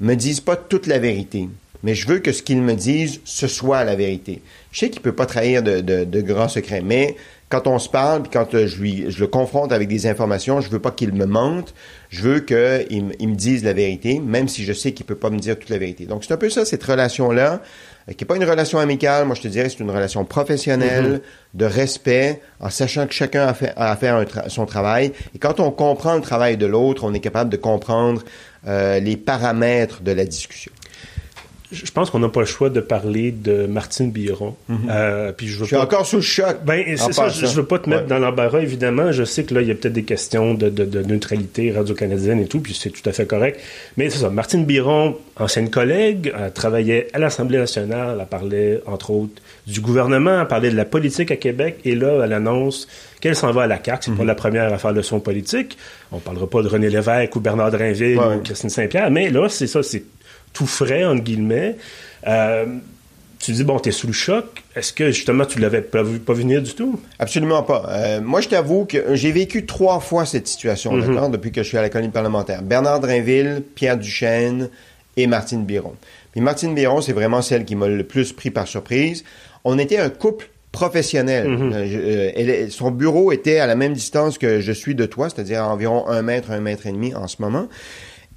me 0.00 0.14
dise 0.14 0.40
pas 0.40 0.56
toute 0.56 0.86
la 0.86 0.98
vérité, 0.98 1.50
mais 1.82 1.94
je 1.94 2.06
veux 2.08 2.18
que 2.20 2.32
ce 2.32 2.42
qu'ils 2.42 2.62
me 2.62 2.72
disent, 2.72 3.20
ce 3.24 3.46
soit 3.46 3.84
la 3.84 3.94
vérité. 3.94 4.40
Je 4.72 4.78
sais 4.80 4.88
qu'il 4.88 5.02
peut 5.02 5.12
pas 5.12 5.26
trahir 5.26 5.62
de, 5.62 5.82
de, 5.82 6.04
de 6.04 6.20
grands 6.22 6.48
secrets, 6.48 6.80
mais 6.80 7.14
quand 7.50 7.66
on 7.66 7.78
se 7.78 7.88
parle, 7.88 8.22
puis 8.22 8.30
quand 8.30 8.54
euh, 8.54 8.66
je, 8.66 8.80
lui, 8.80 9.10
je 9.10 9.20
le 9.20 9.26
confronte 9.26 9.72
avec 9.72 9.88
des 9.88 10.06
informations, 10.06 10.60
je 10.62 10.70
veux 10.70 10.78
pas 10.78 10.92
qu'il 10.92 11.12
me 11.12 11.26
mente, 11.26 11.74
je 12.08 12.22
veux 12.22 12.40
qu'il 12.40 13.04
me, 13.04 13.12
il 13.18 13.28
me 13.28 13.34
dise 13.34 13.64
la 13.64 13.72
vérité, 13.74 14.20
même 14.20 14.48
si 14.48 14.64
je 14.64 14.72
sais 14.72 14.92
qu'il 14.92 15.04
peut 15.04 15.16
pas 15.16 15.30
me 15.30 15.38
dire 15.38 15.58
toute 15.58 15.68
la 15.68 15.78
vérité. 15.78 16.06
Donc 16.06 16.24
c'est 16.24 16.32
un 16.32 16.36
peu 16.38 16.48
ça, 16.48 16.64
cette 16.64 16.84
relation-là, 16.84 17.60
euh, 18.08 18.12
qui 18.12 18.24
est 18.24 18.26
pas 18.26 18.36
une 18.36 18.44
relation 18.44 18.78
amicale, 18.78 19.26
moi 19.26 19.34
je 19.34 19.42
te 19.42 19.48
dirais 19.48 19.68
c'est 19.68 19.80
une 19.80 19.90
relation 19.90 20.24
professionnelle, 20.24 21.22
de 21.54 21.64
respect, 21.66 22.40
en 22.60 22.70
sachant 22.70 23.06
que 23.08 23.12
chacun 23.12 23.46
a, 23.48 23.52
fait, 23.54 23.72
a 23.76 23.90
à 23.90 23.96
faire 23.96 24.22
tra- 24.22 24.48
son 24.48 24.64
travail. 24.64 25.12
Et 25.34 25.38
quand 25.38 25.58
on 25.58 25.72
comprend 25.72 26.14
le 26.14 26.22
travail 26.22 26.56
de 26.56 26.66
l'autre, 26.66 27.02
on 27.04 27.12
est 27.14 27.20
capable 27.20 27.50
de 27.50 27.56
comprendre 27.56 28.22
euh, 28.68 29.00
les 29.00 29.16
paramètres 29.16 30.02
de 30.02 30.12
la 30.12 30.24
discussion. 30.24 30.70
Je 31.72 31.90
pense 31.92 32.10
qu'on 32.10 32.18
n'a 32.18 32.28
pas 32.28 32.40
le 32.40 32.46
choix 32.46 32.68
de 32.68 32.80
parler 32.80 33.30
de 33.30 33.66
Martine 33.66 34.10
Biron. 34.10 34.56
Euh, 34.90 35.30
puis 35.32 35.46
je 35.46 35.54
veux 35.56 35.60
Je 35.60 35.66
suis 35.68 35.76
pas... 35.76 35.82
encore 35.82 36.04
sous 36.04 36.16
le 36.16 36.22
choc. 36.22 36.56
Ben, 36.66 36.80
en 36.80 36.96
c'est 36.96 37.12
ça, 37.12 37.28
je, 37.28 37.46
veux 37.46 37.64
pas 37.64 37.78
te 37.78 37.88
mettre 37.88 38.02
Ouais. 38.02 38.08
dans 38.08 38.18
l'embarras, 38.18 38.60
évidemment. 38.60 39.12
Je 39.12 39.22
sais 39.24 39.44
que 39.44 39.54
là, 39.54 39.62
il 39.62 39.68
y 39.68 39.70
a 39.70 39.74
peut-être 39.76 39.92
des 39.92 40.02
questions 40.02 40.54
de, 40.54 40.68
de- 40.68 40.84
de 40.84 41.02
neutralité 41.02 41.70
radio-canadienne 41.70 42.40
et 42.40 42.46
tout, 42.46 42.58
puis 42.60 42.74
c'est 42.74 42.90
tout 42.90 43.08
à 43.08 43.12
fait 43.12 43.26
correct. 43.26 43.60
Mais 43.96 44.10
c'est 44.10 44.18
ça, 44.18 44.30
Martine 44.30 44.64
Biron, 44.64 45.16
ancienne 45.36 45.70
collègue, 45.70 46.32
elle 46.36 46.52
travaillait 46.52 47.06
à 47.12 47.18
l'Assemblée 47.20 47.58
nationale, 47.58 48.18
elle 48.20 48.26
parlait, 48.26 48.80
entre 48.86 49.10
autres, 49.12 49.40
du 49.66 49.80
gouvernement, 49.80 50.40
elle 50.40 50.48
parlait 50.48 50.70
de 50.70 50.76
la 50.76 50.84
politique 50.84 51.30
à 51.30 51.36
Québec, 51.36 51.78
et 51.84 51.94
là, 51.94 52.22
elle 52.24 52.32
annonce 52.32 52.88
qu'elle 53.20 53.36
s'en 53.36 53.52
va 53.52 53.62
à 53.62 53.66
la 53.68 53.78
CAQ. 53.82 54.10
C'est 54.10 54.16
pas 54.16 54.24
la 54.24 54.34
première 54.34 54.72
à 54.72 54.78
faire 54.78 54.92
le 54.92 55.02
son 55.02 55.20
politique. 55.20 55.76
On 56.10 56.18
parlera 56.18 56.48
pas 56.48 56.62
de 56.62 56.68
René 56.68 56.88
Lévesque 56.88 57.36
ou 57.36 57.40
Bernard 57.40 57.70
Drinville 57.70 58.18
Ouais. 58.18 58.36
ou 58.36 58.40
Christine 58.40 58.70
Saint-Pierre, 58.70 59.10
mais 59.10 59.30
là, 59.30 59.48
c'est 59.48 59.66
ça, 59.68 59.82
c'est 59.82 60.02
tout 60.52 60.66
frais, 60.66 61.04
entre 61.04 61.22
guillemets. 61.22 61.76
Euh, 62.26 62.66
tu 63.38 63.52
dis, 63.52 63.64
bon, 63.64 63.78
t'es 63.78 63.90
sous 63.90 64.06
le 64.06 64.12
choc. 64.12 64.62
Est-ce 64.76 64.92
que, 64.92 65.06
justement, 65.10 65.46
tu 65.46 65.58
l'avais 65.60 65.80
pas 65.80 66.02
vu, 66.02 66.18
pas 66.18 66.34
venir 66.34 66.60
du 66.60 66.74
tout? 66.74 67.00
Absolument 67.18 67.62
pas. 67.62 67.86
Euh, 67.88 68.20
moi, 68.20 68.42
je 68.42 68.48
t'avoue 68.48 68.84
que 68.84 69.14
j'ai 69.14 69.32
vécu 69.32 69.64
trois 69.64 69.98
fois 70.00 70.26
cette 70.26 70.46
situation, 70.46 70.92
d'accord, 71.06 71.30
depuis 71.30 71.50
que 71.50 71.62
je 71.62 71.68
suis 71.68 71.78
à 71.78 71.82
la 71.82 71.88
colline 71.88 72.10
parlementaire. 72.12 72.60
Bernard 72.62 73.00
Drinville, 73.00 73.62
Pierre 73.74 73.96
Duchesne 73.96 74.68
et 75.16 75.26
Martine 75.26 75.64
Biron. 75.64 75.94
Puis 76.32 76.40
Martine 76.42 76.74
Biron, 76.74 77.00
c'est 77.00 77.14
vraiment 77.14 77.40
celle 77.40 77.64
qui 77.64 77.76
m'a 77.76 77.88
le 77.88 78.04
plus 78.04 78.32
pris 78.34 78.50
par 78.50 78.68
surprise. 78.68 79.24
On 79.64 79.78
était 79.78 79.98
un 79.98 80.10
couple 80.10 80.50
professionnel. 80.70 81.46
Je- 81.86 81.98
euh, 81.98 82.30
elle 82.36 82.70
son 82.70 82.90
bureau 82.90 83.32
était 83.32 83.58
à 83.58 83.66
la 83.66 83.74
même 83.74 83.92
distance 83.94 84.38
que 84.38 84.60
je 84.60 84.70
suis 84.72 84.94
de 84.94 85.06
toi, 85.06 85.28
c'est-à-dire 85.30 85.62
à 85.62 85.68
environ 85.68 86.06
un 86.08 86.22
mètre, 86.22 86.50
un 86.52 86.60
mètre 86.60 86.86
et 86.86 86.92
demi 86.92 87.14
en 87.14 87.26
ce 87.26 87.36
moment. 87.40 87.68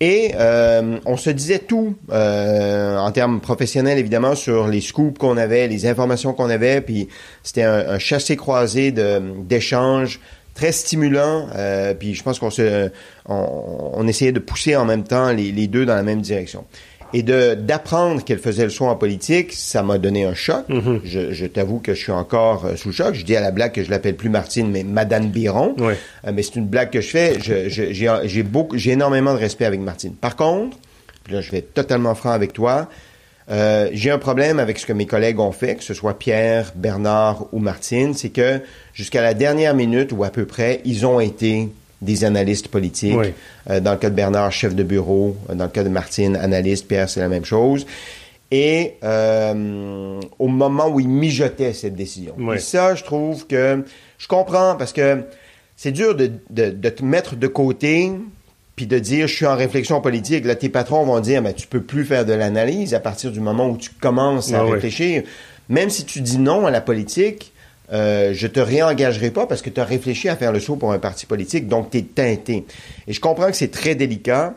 Et 0.06 0.34
euh, 0.36 1.00
on 1.06 1.16
se 1.16 1.30
disait 1.30 1.60
tout 1.60 1.96
euh, 2.12 2.98
en 2.98 3.10
termes 3.14 3.40
professionnels, 3.40 3.98
évidemment, 3.98 4.36
sur 4.36 4.68
les 4.68 4.82
scoops 4.82 5.18
qu'on 5.18 5.38
avait, 5.38 5.70
les 5.70 5.86
informations 5.86 6.34
qu'on 6.34 6.50
avait. 6.50 6.82
Puis 6.82 7.08
c'était 7.42 7.64
un, 7.64 7.98
chassé-croisé 8.00 8.92
d'échanges 8.92 10.20
très 10.56 10.74
stimulant. 10.74 11.48
euh, 11.56 11.94
puis 11.94 12.16
je 12.16 12.22
pense 12.22 12.38
qu'on 12.38 12.50
se, 12.50 12.90
on, 13.30 13.92
on 13.94 14.06
essayait 14.06 14.34
de 14.34 14.40
pousser 14.40 14.76
en 14.76 14.84
même 14.84 15.06
temps 15.06 15.32
les 15.32 15.68
deux 15.68 15.86
dans 15.86 15.96
la 15.96 16.04
même 16.04 16.20
direction. 16.20 16.66
Et 17.14 17.22
de 17.24 17.54
d'apprendre 17.54 18.24
qu'elle 18.24 18.40
faisait 18.40 18.64
le 18.64 18.70
saut 18.70 18.86
en 18.86 18.96
politique, 18.96 19.54
ça 19.54 19.84
m'a 19.84 19.98
donné 20.00 20.24
un 20.26 20.34
choc. 20.34 20.66
Je, 21.04 21.32
je 21.32 21.46
t'avoue 21.46 21.80
que 21.80 21.94
je 21.94 22.00
suis 22.02 22.12
encore 22.12 22.66
euh, 22.66 22.76
sous 22.76 22.90
le 22.90 22.94
choc. 22.94 23.14
Je 23.14 23.24
dis 23.24 23.36
à 23.36 23.42
la 23.42 23.52
blague 23.52 23.72
que 23.72 23.84
je 23.84 23.90
l'appelle 23.92 24.16
plus 24.16 24.30
Martine, 24.30 24.72
mais 24.72 24.84
Madame 24.84 25.28
Biron. 25.30 25.76
Euh, 26.26 26.32
mais 26.34 26.42
c'est 26.44 26.56
une 26.56 26.66
blague 26.68 26.90
que 26.90 27.02
je 27.02 27.10
fais. 27.10 27.40
Je- 27.40 27.70
je- 27.70 27.94
J'ai 27.94 28.12
j'ai 28.26 28.44
beaucoup, 28.44 28.78
j'ai 28.78 28.92
énormément 28.92 29.34
de 29.34 29.40
respect 29.40 29.66
avec 29.66 29.80
Martine. 29.80 30.14
Par 30.16 30.36
contre, 30.36 30.78
là, 31.30 31.42
je 31.42 31.52
vais 31.52 31.60
être 31.60 31.74
totalement 31.74 32.16
franc 32.16 32.32
avec 32.32 32.52
toi. 32.54 32.90
euh, 33.52 33.90
j'ai 33.92 34.10
un 34.10 34.18
problème 34.20 34.58
avec 34.58 34.80
ce 34.80 34.86
que 34.86 34.94
mes 34.94 35.06
collègues 35.06 35.38
ont 35.40 35.52
fait, 35.52 35.76
que 35.76 35.84
ce 35.84 35.94
soit 35.94 36.18
Pierre, 36.18 36.72
Bernard 36.76 37.48
ou 37.52 37.60
Martine, 37.60 38.14
c'est 38.14 38.30
que 38.30 38.62
jusqu'à 38.94 39.22
la 39.22 39.34
dernière 39.34 39.76
minute 39.76 40.14
ou 40.14 40.24
à 40.24 40.30
peu 40.30 40.46
près, 40.46 40.80
ils 40.86 41.06
ont 41.06 41.20
été 41.20 41.68
des 42.04 42.24
analystes 42.26 42.68
politiques. 42.68 43.16
Oui. 43.18 43.34
Euh, 43.70 43.80
dans 43.80 43.92
le 43.94 43.98
cas 43.98 44.10
de 44.10 44.16
Bernard, 44.16 44.52
chef 44.52 44.76
de 44.76 44.84
bureau. 44.84 45.36
Euh, 45.50 45.56
Dans 45.56 45.66
le 45.66 45.70
cas 45.72 45.84
de 45.84 45.90
Martine, 45.90 46.36
analyste. 46.36 46.88
Pierre, 46.88 47.10
c'est 47.10 47.20
la 47.20 47.30
même 47.30 47.46
chose. 47.46 47.86
Et 48.52 48.94
euh, 49.04 50.20
au 50.38 50.48
moment 50.48 50.88
où 50.90 51.00
il 51.00 51.08
mijotait 51.10 51.74
cette 51.74 51.96
décision. 51.96 52.34
Oui. 52.38 52.58
Et 52.58 52.60
ça, 52.60 52.94
je 52.94 53.04
trouve 53.04 53.48
que 53.48 53.84
je 54.18 54.28
comprends 54.28 54.76
parce 54.76 54.94
que 54.94 55.24
c'est 55.76 55.92
dur 55.92 56.14
de, 56.16 56.32
de, 56.50 56.70
de 56.70 56.90
te 56.90 57.04
mettre 57.04 57.36
de 57.36 57.48
côté 57.48 58.12
puis 58.76 58.86
de 58.88 59.00
dire 59.00 59.28
je 59.28 59.36
suis 59.36 59.46
en 59.46 59.56
réflexion 59.56 60.02
politique. 60.02 60.46
Là, 60.46 60.56
tes 60.56 60.70
patrons 60.70 61.04
vont 61.04 61.20
dire 61.20 61.42
mais 61.42 61.54
tu 61.54 61.68
peux 61.68 61.82
plus 61.82 62.06
faire 62.06 62.26
de 62.26 62.34
l'analyse 62.34 62.94
à 62.94 63.00
partir 63.00 63.32
du 63.32 63.40
moment 63.40 63.70
où 63.70 63.78
tu 63.78 63.90
commences 63.90 64.54
à 64.54 64.60
Ah 64.60 64.64
réfléchir. 64.64 65.24
Même 65.70 65.90
si 65.90 66.06
tu 66.06 66.22
dis 66.22 66.38
non 66.38 66.66
à 66.68 66.72
la 66.72 66.82
politique, 66.82 67.53
euh, 67.94 68.34
je 68.34 68.48
te 68.48 68.60
réengagerai 68.60 69.30
pas 69.30 69.46
parce 69.46 69.62
que 69.62 69.70
tu 69.70 69.80
as 69.80 69.86
réfléchi 69.86 70.28
à 70.28 70.36
faire 70.36 70.52
le 70.52 70.60
saut 70.60 70.76
pour 70.76 70.92
un 70.92 71.00
parti 71.00 71.26
politique, 71.26 71.68
donc 71.68 71.92
tu 71.92 72.00
es 72.00 72.02
teinté. 72.02 72.66
Et 73.08 73.14
je 73.14 73.20
comprends 73.20 73.48
que 73.48 73.56
c'est 73.56 73.72
très 73.72 73.94
délicat, 73.94 74.56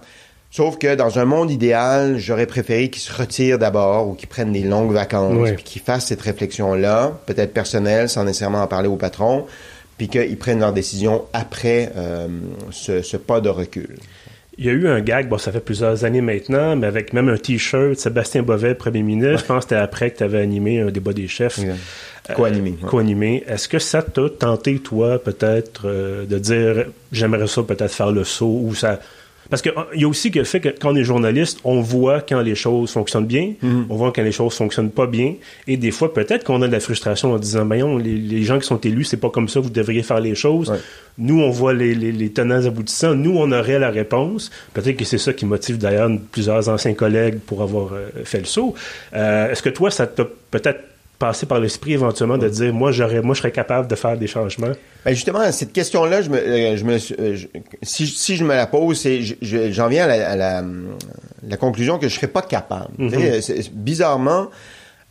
sauf 0.51 0.79
que 0.79 0.95
dans 0.95 1.19
un 1.19 1.27
monde 1.27 1.51
idéal, 1.51 2.19
j'aurais 2.19 2.47
préféré 2.47 2.89
qu'ils 2.89 3.03
se 3.03 3.13
retirent 3.13 3.59
d'abord 3.59 4.09
ou 4.09 4.15
qu'ils 4.15 4.29
prennent 4.29 4.53
des 4.53 4.63
longues 4.63 4.93
vacances, 4.93 5.51
puis 5.51 5.65
qu'ils 5.65 5.83
fassent 5.83 6.07
cette 6.07 6.23
réflexion-là, 6.23 7.13
peut-être 7.27 7.53
personnelle, 7.53 8.09
sans 8.09 8.25
nécessairement 8.25 8.63
en 8.63 8.67
parler 8.67 8.89
au 8.89 8.97
patron, 8.97 9.45
puis 9.99 10.09
qu'ils 10.09 10.39
prennent 10.39 10.61
leur 10.61 10.73
décision 10.73 11.25
après 11.33 11.93
euh, 11.97 12.29
ce, 12.71 13.03
ce 13.03 13.17
pas 13.19 13.41
de 13.41 13.51
recul. 13.51 13.97
Il 14.59 14.65
y 14.65 14.71
a 14.71 14.73
eu 14.73 14.89
un 14.89 15.01
gag, 15.01 15.29
bon, 15.29 15.37
ça 15.37 15.53
fait 15.53 15.61
plusieurs 15.61 16.05
années 16.05 16.23
maintenant, 16.23 16.77
mais 16.77 16.87
avec 16.87 17.13
même 17.13 17.29
un 17.29 17.37
T-shirt, 17.37 17.97
Sébastien 17.97 18.43
Bovet, 18.43 18.75
premier 18.75 19.03
ministre. 19.03 19.39
Je 19.39 19.45
pense 19.45 19.59
que 19.59 19.71
c'était 19.71 19.75
après 19.77 20.11
que 20.11 20.19
tu 20.19 20.25
avais 20.25 20.41
animé 20.41 20.81
un 20.81 20.91
débat 20.91 21.13
des 21.13 21.29
chefs. 21.29 21.59
Euh, 21.59 21.75
Co-animé, 22.35 22.71
ouais. 22.71 22.89
Co-animé. 22.89 23.45
Est-ce 23.47 23.69
que 23.69 23.79
ça 23.79 24.03
t'a 24.03 24.31
tenté, 24.31 24.79
toi, 24.79 25.23
peut-être, 25.23 25.83
euh, 25.85 26.25
de 26.25 26.39
dire 26.39 26.87
j'aimerais 27.13 27.47
ça 27.47 27.63
peut-être 27.63 27.93
faire 27.93 28.11
le 28.11 28.25
saut 28.25 28.61
ou 28.65 28.75
ça. 28.75 28.99
Parce 29.51 29.63
qu'il 29.63 29.73
y 29.95 30.05
a 30.05 30.09
aussi 30.09 30.31
que 30.31 30.39
le 30.41 30.45
fait 30.45 30.61
que 30.61 30.69
quand 30.71 30.93
on 30.93 30.97
est 30.97 31.05
journaliste, 31.05 31.61
on 31.65 31.81
voit 31.81 32.21
quand 32.21 32.41
les 32.41 32.55
choses 32.55 32.91
fonctionnent 32.91 33.27
bien, 33.27 33.53
Mhm. 33.63 33.87
on 33.91 33.97
voit 33.97 34.13
quand 34.15 34.23
les 34.23 34.33
choses 34.33 34.55
fonctionnent 34.55 34.91
pas 34.91 35.07
bien, 35.07 35.35
et 35.67 35.77
des 35.77 35.91
fois 35.91 36.13
peut-être 36.13 36.45
qu'on 36.45 36.63
a 36.63 36.67
de 36.69 36.73
la 36.73 36.81
frustration 36.81 37.33
en 37.33 37.39
disant, 37.39 37.65
ben 37.65 37.99
les, 37.99 38.15
les 38.17 38.43
gens 38.43 38.59
qui 38.59 38.67
sont 38.67 38.79
élus, 38.81 39.05
c'est 39.05 39.17
pas 39.17 39.31
comme 39.31 39.49
ça, 39.49 39.61
vous 39.61 39.71
devriez 39.71 40.03
faire 40.03 40.21
les 40.21 40.35
choses. 40.35 40.71
Ouais. 40.71 40.79
Nous, 41.19 41.41
on 41.41 41.51
voit 41.51 41.73
les, 41.73 41.95
les, 41.95 42.13
les 42.13 42.31
tenants 42.31 42.65
aboutissants, 42.67 43.15
nous, 43.15 43.37
on 43.39 43.51
aurait 43.53 43.79
la 43.79 43.91
réponse. 43.91 44.51
Peut-être 44.75 44.97
que 44.97 45.05
c'est 45.05 45.17
ça 45.19 45.33
qui 45.33 45.47
motive 45.47 45.79
d'ailleurs 45.79 46.11
plusieurs 46.33 46.69
anciens 46.69 46.93
collègues 46.95 47.39
pour 47.39 47.63
avoir 47.63 47.93
euh, 47.95 48.09
fait 48.25 48.39
le 48.41 48.45
saut. 48.45 48.75
Euh, 49.15 49.51
Est-ce 49.51 49.63
que 49.63 49.71
toi, 49.71 49.91
ça 49.91 50.07
t'a 50.07 50.25
peut-être 50.51 50.81
passé 51.19 51.47
par 51.47 51.61
l'esprit 51.61 51.95
éventuellement 51.95 52.37
de 52.39 52.49
dire, 52.49 52.73
moi, 52.75 52.93
j'aurais, 52.93 53.23
moi, 53.23 53.35
je 53.35 53.41
serais 53.41 53.53
capable 53.53 53.89
de 53.89 53.95
faire 53.95 54.17
des 54.19 54.27
changements? 54.27 54.73
Ben 55.05 55.15
justement, 55.15 55.51
cette 55.53 55.73
question-là, 55.73 56.21
je 56.23 56.31
me, 56.31 56.37
euh, 56.39 56.77
je 56.77 56.85
me, 56.85 56.95
euh, 56.95 57.37
je- 57.37 57.47
si, 57.83 58.07
si 58.07 58.37
je 58.37 58.45
me 58.45 58.55
la 58.55 58.67
pose, 58.67 58.99
c'est, 59.01 59.23
je- 59.23 59.35
je- 59.41 59.71
j'en 59.73 59.89
viens 59.89 60.05
à 60.05 60.09
la, 60.09 60.31
à 60.31 60.37
la, 60.37 60.65
la 61.49 61.57
conclusion 61.57 61.99
que 61.99 62.09
je 62.09 62.15
serais 62.15 62.27
pas 62.29 62.43
capable. 62.43 62.91
C'est- 63.41 63.73
bizarrement, 63.73 64.49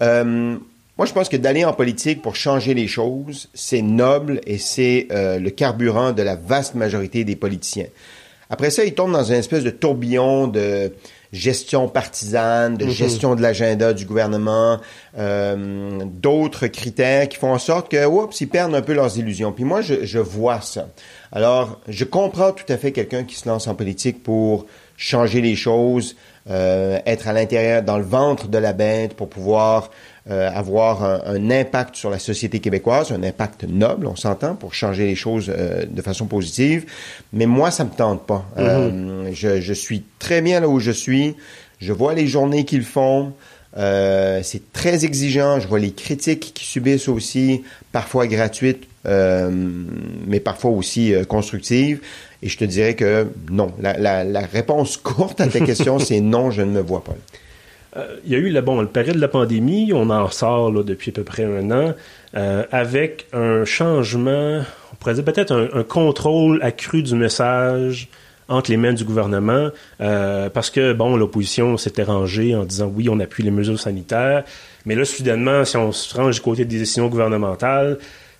euh, 0.04 0.56
moi, 0.98 1.06
je 1.06 1.14
pense 1.14 1.28
que 1.30 1.38
d'aller 1.38 1.66
en 1.66 1.74
politique 1.74 2.22
pour 2.22 2.36
changer 2.36 2.74
les 2.74 2.88
choses, 2.88 3.50
c'est 3.54 3.82
noble 3.82 4.42
et 4.46 4.58
c'est 4.58 5.08
euh, 5.12 5.40
le 5.40 5.50
carburant 5.50 6.12
de 6.14 6.22
la 6.24 6.36
vaste 6.36 6.76
majorité 6.76 7.24
des 7.24 7.36
politiciens. 7.36 7.88
Après 8.50 8.70
ça, 8.70 8.84
ils 8.84 8.94
tombent 8.94 9.12
dans 9.14 9.24
une 9.24 9.36
espèce 9.36 9.64
de 9.64 9.72
tourbillon 9.72 10.48
de 10.48 10.94
gestion 11.36 11.88
partisane, 11.88 12.78
de 12.78 12.88
gestion 12.88 13.36
de 13.36 13.42
l'agenda 13.42 13.94
du 13.94 14.06
gouvernement, 14.06 14.80
euh, 15.18 16.00
d'autres 16.06 16.68
critères 16.68 17.28
qui 17.30 17.38
font 17.38 17.52
en 17.52 17.60
sorte 17.60 17.92
que, 17.92 18.06
oups, 18.06 18.40
ils 18.42 18.48
perdent 18.48 18.74
un 18.74 18.82
peu 18.82 18.94
leurs 18.94 19.18
illusions. 19.18 19.52
Puis 19.52 19.64
moi, 19.64 19.82
je, 19.82 20.06
je 20.06 20.20
vois 20.20 20.62
ça. 20.62 20.88
Alors, 21.32 21.82
je 21.88 22.06
comprends 22.06 22.52
tout 22.52 22.66
à 22.70 22.78
fait 22.78 22.92
quelqu'un 22.92 23.24
qui 23.24 23.36
se 23.36 23.48
lance 23.48 23.68
en 23.68 23.76
politique 23.76 24.24
pour 24.24 24.66
changer 24.98 25.42
les 25.42 25.56
choses, 25.56 26.16
euh, 26.50 27.00
être 27.06 27.28
à 27.28 27.34
l'intérieur, 27.34 27.82
dans 27.82 27.98
le 27.98 28.04
ventre 28.04 28.48
de 28.48 28.58
la 28.58 28.74
bête, 28.74 29.16
pour 29.16 29.30
pouvoir 29.30 29.90
euh, 30.30 30.50
avoir 30.54 31.04
un, 31.04 31.22
un 31.26 31.52
impact 31.52 31.96
sur 31.96 32.10
la 32.10 32.20
société 32.20 32.60
québécoise, 32.60 33.12
un 33.12 33.24
impact 33.24 33.64
noble, 33.64 34.08
on 34.08 34.16
s'entend, 34.16 34.56
pour 34.56 34.74
changer 34.74 35.06
les 35.06 35.16
choses 35.16 35.50
euh, 35.50 35.86
de 35.90 36.02
façon 36.02 36.26
positive. 36.26 36.86
Mais 37.34 37.46
moi, 37.46 37.72
ça 37.72 37.84
me 37.84 37.90
tente 37.90 38.26
pas. 38.26 38.46
Euh, 38.58 39.30
je, 39.34 39.62
je 39.62 39.74
suis 39.74 40.04
très 40.20 40.42
bien 40.42 40.60
là 40.60 40.68
où 40.68 40.80
je 40.80 40.92
suis. 40.92 41.36
Je 41.80 41.94
vois 41.94 42.14
les 42.14 42.28
journées 42.28 42.66
qu'ils 42.66 42.84
font. 42.86 43.34
Euh, 43.78 44.40
c'est 44.44 44.72
très 44.72 45.04
exigeant. 45.04 45.60
Je 45.60 45.68
vois 45.68 45.80
les 45.80 45.92
critiques 45.92 46.54
qu'ils 46.54 46.68
subissent 46.68 47.10
aussi, 47.10 47.64
parfois 47.92 48.26
gratuites, 48.26 48.88
euh, 49.06 49.50
mais 50.26 50.40
parfois 50.40 50.72
aussi 50.72 51.14
euh, 51.14 51.26
constructives. 51.26 52.00
Et 52.46 52.48
je 52.48 52.60
te 52.60 52.64
dirais 52.64 52.94
que 52.94 53.26
non. 53.50 53.74
La, 53.82 53.98
la, 53.98 54.24
la 54.24 54.42
réponse 54.42 54.98
courte 54.98 55.42
à 55.42 55.48
ta 55.48 55.60
question, 55.62 55.98
c'est 55.98 56.20
non, 56.22 56.52
je 56.52 56.62
ne 56.62 56.70
me 56.70 56.80
vois 56.80 57.04
pas. 57.04 57.16
Euh, 57.98 58.18
il 58.24 58.32
y 58.32 58.36
a 58.36 58.38
eu 58.38 58.50
la, 58.50 58.62
bon, 58.62 58.80
le 58.82 58.88
période 58.88 59.16
de 59.16 59.22
la 59.22 59.28
pandémie, 59.28 59.92
on 59.94 60.12
en 60.12 60.30
sort 60.30 60.72
là, 60.72 60.84
depuis 60.84 61.10
à 61.10 61.14
peu 61.14 61.24
près 61.24 61.44
un 61.44 61.72
an, 61.72 61.96
euh, 62.36 62.64
avec 62.72 63.26
un 63.34 63.66
changement, 63.66 64.62
on 64.94 64.96
pourrait 64.98 65.16
dire 65.16 65.24
peut-être 65.26 65.52
un, 65.52 65.70
un 65.74 65.82
contrôle 65.82 66.62
accru 66.62 67.02
du 67.02 67.16
message 67.16 68.10
entre 68.48 68.70
les 68.70 68.78
mains 68.78 68.94
du 68.94 69.06
gouvernement, 69.06 69.70
euh, 70.02 70.48
parce 70.52 70.70
que, 70.70 70.94
bon, 70.94 71.16
l'opposition 71.16 71.78
s'était 71.78 72.04
rangée 72.04 72.56
en 72.56 72.64
disant 72.64 72.92
oui, 72.94 73.10
on 73.10 73.20
appuie 73.20 73.44
les 73.44 73.50
mesures 73.50 73.80
sanitaires, 73.80 74.44
mais 74.86 74.94
là, 74.94 75.04
soudainement, 75.04 75.66
si 75.66 75.78
on 75.78 75.92
se 75.92 76.16
range 76.16 76.36
du 76.36 76.42
côté 76.42 76.64
des 76.64 76.78
décisions 76.78 77.08
gouvernementales, 77.08 77.98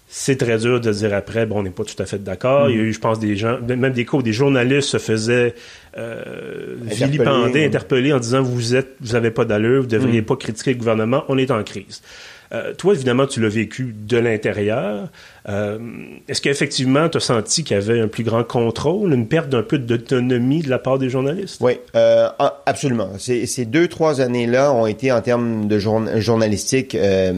c'est 0.08 0.38
très 0.38 0.60
dur 0.60 0.80
de 0.80 0.92
dire 0.92 1.14
après, 1.14 1.46
bon, 1.46 1.60
on 1.60 1.64
n'est 1.64 1.72
pas 1.72 1.84
tout 1.84 2.02
à 2.02 2.06
fait 2.06 2.24
d'accord. 2.24 2.70
Il 2.70 2.76
y 2.76 2.80
a 2.80 2.84
eu, 2.84 2.94
je 2.94 3.00
pense, 3.00 3.20
des 3.20 3.36
gens, 3.36 3.60
même 3.62 3.92
des 3.92 4.06
cas 4.06 4.18
où 4.18 4.22
des 4.22 4.34
journalistes 4.34 4.90
se 4.90 4.98
faisaient 4.98 5.56
euh, 5.98 6.76
vilipender, 6.82 7.66
interpeller 7.66 8.14
en 8.14 8.20
disant 8.20 8.44
vous 8.44 8.76
êtes, 8.76 8.96
vous 9.02 9.16
avez 9.16 9.32
pas 9.32 9.46
d'allure, 9.46 9.82
vous 9.82 9.88
devriez 9.88 10.22
pas 10.22 10.36
critiquer 10.36 10.74
le 10.74 10.80
gouvernement, 10.80 11.24
on 11.28 11.38
est 11.38 11.50
en 11.52 11.64
crise. 11.64 12.02
Euh, 12.56 12.74
toi, 12.74 12.94
évidemment, 12.94 13.28
tu 13.28 13.42
l'as 13.42 13.50
vécu 13.50 13.94
de 14.08 14.18
l'intérieur. 14.18 15.10
Euh, 15.50 15.78
Est-ce 16.28 16.42
qu'effectivement, 16.42 17.10
tu 17.10 17.18
as 17.18 17.22
senti 17.22 17.64
qu'il 17.64 17.76
y 17.76 17.80
avait 17.80 18.00
un 18.00 18.08
plus 18.08 18.24
grand 18.24 18.44
contrôle, 18.44 19.14
une 19.14 19.28
perte 19.28 19.50
d'un 19.50 19.62
peu 19.62 19.78
d'autonomie 19.78 20.62
de 20.62 20.70
la 20.70 20.80
part 20.80 20.98
des 20.98 21.10
journalistes? 21.10 21.60
Oui, 21.62 21.74
euh, 21.96 22.30
ah, 22.40 22.62
absolument. 22.66 23.10
Ces, 23.18 23.66
deux, 23.66 23.88
trois 23.88 24.22
années-là 24.22 24.72
ont 24.74 24.86
été, 24.88 25.12
en 25.12 25.22
termes 25.22 25.68
de 25.68 25.78
journ- 25.80 26.20
journalistique, 26.20 26.96
euh, 26.96 27.34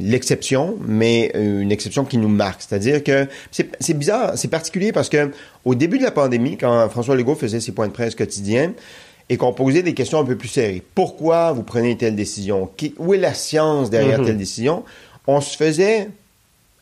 l'exception, 0.00 0.76
mais 0.86 1.32
une 1.34 1.72
exception 1.72 2.04
qui 2.04 2.18
nous 2.18 2.28
marque. 2.28 2.62
C'est-à-dire 2.62 3.02
que 3.02 3.26
c'est 3.50 3.98
bizarre, 3.98 4.32
c'est 4.36 4.48
particulier 4.48 4.92
parce 4.92 5.08
que 5.08 5.30
au 5.64 5.74
début 5.74 5.98
de 5.98 6.04
la 6.04 6.10
pandémie, 6.10 6.56
quand 6.56 6.88
François 6.88 7.16
Legault 7.16 7.34
faisait 7.34 7.60
ses 7.60 7.72
points 7.72 7.88
de 7.88 7.92
presse 7.92 8.14
quotidiens, 8.14 8.72
et 9.32 9.38
qu'on 9.38 9.54
posait 9.54 9.82
des 9.82 9.94
questions 9.94 10.18
un 10.20 10.24
peu 10.26 10.36
plus 10.36 10.48
sérieuses. 10.48 10.82
Pourquoi 10.94 11.52
vous 11.52 11.62
prenez 11.62 11.96
telle 11.96 12.14
décision? 12.14 12.68
Qui- 12.76 12.94
où 12.98 13.14
est 13.14 13.18
la 13.18 13.32
science 13.32 13.88
derrière 13.88 14.18
Mhm. 14.18 14.26
telle 14.26 14.36
décision? 14.36 14.84
On 15.26 15.40
se 15.40 15.56
faisait 15.56 16.08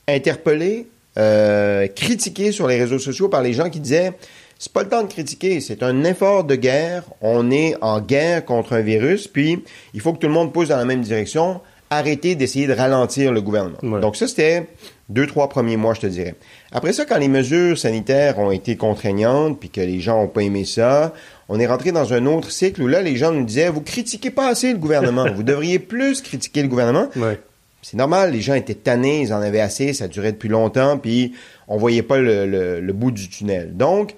interpeller, 0.09 0.89
euh, 1.17 1.87
critiquer 1.89 2.51
sur 2.51 2.67
les 2.67 2.77
réseaux 2.77 2.99
sociaux 2.99 3.29
par 3.29 3.43
les 3.43 3.53
gens 3.53 3.71
qui 3.71 3.79
disaient 3.81 4.13
c'est 4.59 4.73
pas 4.73 4.83
le 4.83 4.89
temps 4.89 5.03
de 5.03 5.09
critiquer, 5.09 5.61
c'est 5.61 5.83
un 5.85 6.03
effort 6.05 6.43
de 6.45 6.55
guerre, 6.57 7.05
on 7.23 7.51
est 7.51 7.77
en 7.81 8.01
guerre 8.01 8.45
contre 8.45 8.73
un 8.75 8.81
virus, 8.81 9.27
puis 9.29 9.63
il 9.95 10.01
faut 10.01 10.13
que 10.13 10.19
tout 10.19 10.27
le 10.27 10.33
monde 10.35 10.53
pousse 10.53 10.69
dans 10.69 10.77
la 10.77 10.85
même 10.85 11.01
direction, 11.01 11.61
arrêtez 11.89 12.35
d'essayer 12.35 12.67
de 12.67 12.75
ralentir 12.75 13.33
le 13.33 13.41
gouvernement. 13.41 13.79
Ouais. 13.83 14.01
Donc 14.01 14.17
ça, 14.17 14.27
c'était 14.29 14.67
deux, 15.09 15.27
trois 15.27 15.49
premiers 15.49 15.77
mois, 15.79 15.95
je 15.95 16.01
te 16.01 16.07
dirais. 16.07 16.35
Après 16.73 16.93
ça, 16.93 17.05
quand 17.07 17.17
les 17.19 17.29
mesures 17.29 17.79
sanitaires 17.79 18.39
ont 18.39 18.51
été 18.51 18.77
contraignantes, 18.77 19.59
puis 19.59 19.71
que 19.71 19.81
les 19.81 19.99
gens 20.01 20.23
ont 20.23 20.29
pas 20.29 20.43
aimé 20.43 20.65
ça, 20.67 21.15
on 21.53 21.59
est 21.61 21.67
rentré 21.67 21.91
dans 21.93 22.13
un 22.15 22.25
autre 22.27 22.51
cycle 22.51 22.81
où 22.81 22.87
là, 22.87 23.03
les 23.03 23.17
gens 23.17 23.33
nous 23.33 23.45
disaient, 23.45 23.69
vous 23.69 23.81
critiquez 23.81 24.31
pas 24.31 24.49
assez 24.49 24.73
le 24.73 24.79
gouvernement, 24.79 25.27
vous 25.35 25.43
devriez 25.43 25.79
plus 25.81 26.23
critiquer 26.23 26.63
le 26.63 26.69
gouvernement. 26.69 27.09
Ouais. 27.17 27.39
C'est 27.83 27.97
normal, 27.97 28.33
les 28.33 28.41
gens 28.41 28.55
étaient 28.55 28.75
tannés, 28.75 29.23
ils 29.23 29.33
en 29.35 29.41
avaient 29.43 29.61
assez, 29.61 29.93
ça 29.93 30.07
durait 30.07 30.33
depuis 30.33 30.49
longtemps, 30.51 30.97
puis 30.97 31.33
on 31.67 31.77
voyait 31.77 32.03
pas 32.03 32.19
le, 32.19 32.47
le- 32.47 32.81
le 32.81 32.93
bout 32.93 33.11
du 33.11 33.29
tunnel. 33.29 33.77
Donc, 33.77 34.15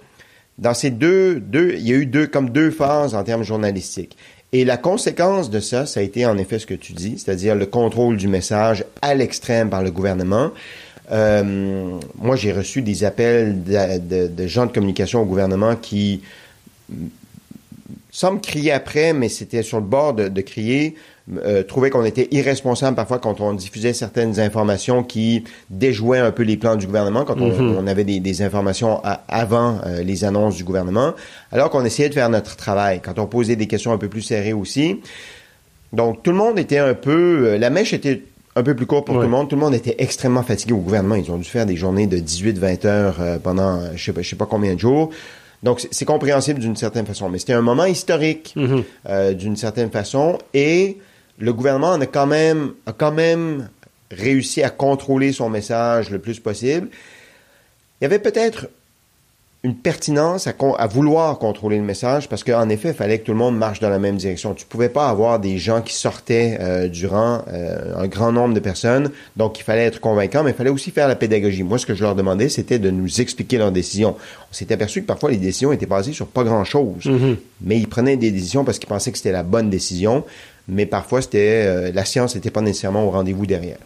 dans 0.58 0.74
ces 0.74 0.90
deux, 0.90 1.40
deux, 1.40 1.74
il 1.78 1.88
y 1.88 1.92
a 1.92 1.96
eu 1.96 2.04
deux, 2.06 2.26
comme 2.26 2.50
deux 2.50 2.70
phases 2.70 3.14
en 3.14 3.22
termes 3.24 3.42
journalistiques. 3.44 4.16
Et 4.52 4.66
la 4.66 4.76
conséquence 4.76 5.48
de 5.48 5.60
ça, 5.60 5.86
ça 5.86 6.00
a 6.00 6.02
été 6.02 6.26
en 6.26 6.36
effet 6.36 6.58
ce 6.58 6.66
que 6.66 6.74
tu 6.74 6.92
dis, 6.92 7.18
c'est-à-dire 7.18 7.54
le 7.54 7.64
contrôle 7.64 8.18
du 8.18 8.28
message 8.28 8.84
à 9.00 9.14
l'extrême 9.14 9.70
par 9.70 9.82
le 9.82 9.90
gouvernement. 9.90 10.50
Euh, 11.10 11.98
moi, 12.20 12.36
j'ai 12.36 12.52
reçu 12.52 12.82
des 12.82 13.04
appels 13.04 13.62
de, 13.64 13.98
de- 13.98 14.26
de 14.28 14.46
gens 14.46 14.66
de 14.66 14.72
communication 14.72 15.22
au 15.22 15.24
gouvernement 15.24 15.76
qui 15.76 16.20
sans 18.14 18.32
me 18.34 18.38
crier 18.38 18.70
après, 18.72 19.12
mais 19.14 19.28
c'était 19.30 19.62
sur 19.62 19.78
le 19.80 19.86
bord 19.86 20.12
de, 20.12 20.28
de 20.28 20.40
crier, 20.42 20.94
euh, 21.44 21.62
trouvaient 21.62 21.88
qu'on 21.88 22.04
était 22.04 22.28
irresponsable 22.30 22.94
parfois 22.94 23.18
quand 23.18 23.40
on 23.40 23.54
diffusait 23.54 23.94
certaines 23.94 24.38
informations 24.38 25.02
qui 25.02 25.44
déjouaient 25.70 26.18
un 26.18 26.30
peu 26.30 26.42
les 26.42 26.56
plans 26.58 26.76
du 26.76 26.86
gouvernement, 26.86 27.24
quand 27.24 27.40
on, 27.40 27.48
Mhm. 27.48 27.76
on 27.78 27.86
avait 27.86 28.04
des, 28.04 28.20
des 28.20 28.42
informations 28.42 29.00
à- 29.02 29.22
avant 29.28 29.78
euh, 29.86 30.02
les 30.02 30.24
annonces 30.24 30.56
du 30.56 30.64
gouvernement, 30.64 31.14
alors 31.52 31.70
qu'on 31.70 31.84
essayait 31.86 32.10
de 32.10 32.14
faire 32.14 32.28
notre 32.28 32.54
travail, 32.56 33.00
quand 33.02 33.18
on 33.18 33.26
posait 33.26 33.56
des 33.56 33.66
questions 33.66 33.92
un 33.92 33.98
peu 33.98 34.08
plus 34.08 34.22
serrées 34.22 34.52
aussi. 34.52 35.00
Donc 35.92 36.22
tout 36.22 36.32
le 36.32 36.36
monde 36.36 36.58
était 36.58 36.78
un 36.78 36.94
peu, 36.94 37.46
euh, 37.52 37.58
la 37.58 37.70
mèche 37.70 37.92
était 37.94 38.22
un 38.56 38.62
peu 38.62 38.74
plus 38.76 38.84
courte 38.86 39.06
pour 39.06 39.14
Ouais. 39.16 39.22
tout 39.22 39.26
le 39.30 39.30
monde. 39.30 39.48
Tout 39.48 39.56
le 39.56 39.62
monde 39.62 39.74
était 39.74 39.94
extrêmement 39.98 40.42
fatigué 40.42 40.74
au 40.74 40.78
gouvernement. 40.78 41.14
Ils 41.14 41.30
ont 41.30 41.38
dû 41.38 41.48
faire 41.48 41.64
des 41.64 41.76
journées 41.76 42.06
de 42.06 42.18
18-20 42.18 42.84
heures 42.84 43.16
euh, 43.20 43.38
pendant 43.38 43.80
je 43.96 44.04
sais, 44.04 44.12
pas, 44.12 44.20
je 44.22 44.28
sais 44.28 44.36
pas 44.36 44.44
combien 44.46 44.74
de 44.74 44.78
jours. 44.80 45.08
Donc 45.62 45.80
c'est- 45.90 46.04
compréhensible 46.04 46.58
d'une 46.60 46.76
certaine 46.76 47.06
façon. 47.06 47.28
Mais 47.28 47.38
c'était 47.38 47.52
un 47.52 47.62
moment 47.62 47.84
historique 47.84 48.52
Mhm. 48.56 48.82
euh, 49.08 49.32
d'une 49.32 49.56
certaine 49.56 49.90
façon. 49.90 50.38
Et 50.54 50.98
le 51.38 51.52
gouvernement 51.52 51.90
en 51.90 52.00
a 52.00 52.06
quand 52.06 52.26
même, 52.26 52.72
a 52.86 52.92
quand 52.92 53.12
même 53.12 53.68
réussi 54.10 54.62
à 54.62 54.70
contrôler 54.70 55.32
son 55.32 55.48
message 55.50 56.10
le 56.10 56.18
plus 56.18 56.40
possible. 56.40 56.88
Il 58.00 58.04
y 58.04 58.06
avait 58.06 58.18
peut-être 58.18 58.68
une 59.64 59.76
pertinence 59.76 60.48
à, 60.48 60.54
à 60.78 60.86
vouloir 60.88 61.38
contrôler 61.38 61.76
le 61.76 61.84
message 61.84 62.28
parce 62.28 62.42
qu'en 62.42 62.68
effet, 62.68 62.88
il 62.88 62.94
fallait 62.94 63.20
que 63.20 63.26
tout 63.26 63.30
le 63.32 63.38
monde 63.38 63.56
marche 63.56 63.78
dans 63.78 63.90
la 63.90 64.00
même 64.00 64.16
direction. 64.16 64.54
Tu 64.54 64.66
pouvais 64.66 64.88
pas 64.88 65.08
avoir 65.08 65.38
des 65.38 65.56
gens 65.56 65.82
qui 65.82 65.94
sortaient 65.94 66.58
euh, 66.60 66.88
durant 66.88 67.42
euh, 67.46 67.94
un 67.96 68.08
grand 68.08 68.32
nombre 68.32 68.54
de 68.54 68.60
personnes, 68.60 69.10
donc 69.36 69.60
il 69.60 69.62
fallait 69.62 69.84
être 69.84 70.00
convaincant, 70.00 70.42
mais 70.42 70.50
il 70.50 70.56
fallait 70.56 70.70
aussi 70.70 70.90
faire 70.90 71.06
la 71.06 71.14
pédagogie. 71.14 71.62
Moi, 71.62 71.78
ce 71.78 71.86
que 71.86 71.94
je 71.94 72.02
leur 72.02 72.16
demandais, 72.16 72.48
c'était 72.48 72.80
de 72.80 72.90
nous 72.90 73.20
expliquer 73.20 73.56
leurs 73.58 73.70
décisions. 73.70 74.16
On 74.50 74.52
s'est 74.52 74.72
aperçu 74.72 75.02
que 75.02 75.06
parfois 75.06 75.30
les 75.30 75.36
décisions 75.36 75.72
étaient 75.72 75.86
basées 75.86 76.12
sur 76.12 76.26
pas 76.26 76.42
grand-chose, 76.42 77.04
Mhm. 77.06 77.36
mais 77.60 77.78
ils 77.78 77.88
prenaient 77.88 78.16
des 78.16 78.32
décisions 78.32 78.64
parce 78.64 78.80
qu'ils 78.80 78.88
pensaient 78.88 79.12
que 79.12 79.18
c'était 79.18 79.30
la 79.30 79.44
bonne 79.44 79.70
décision, 79.70 80.24
mais 80.66 80.86
parfois 80.86 81.22
c'était 81.22 81.62
euh, 81.66 81.92
la 81.94 82.04
science 82.04 82.34
n'était 82.34 82.50
pas 82.50 82.62
nécessairement 82.62 83.04
au 83.04 83.10
rendez-vous 83.10 83.46
derrière. 83.46 83.78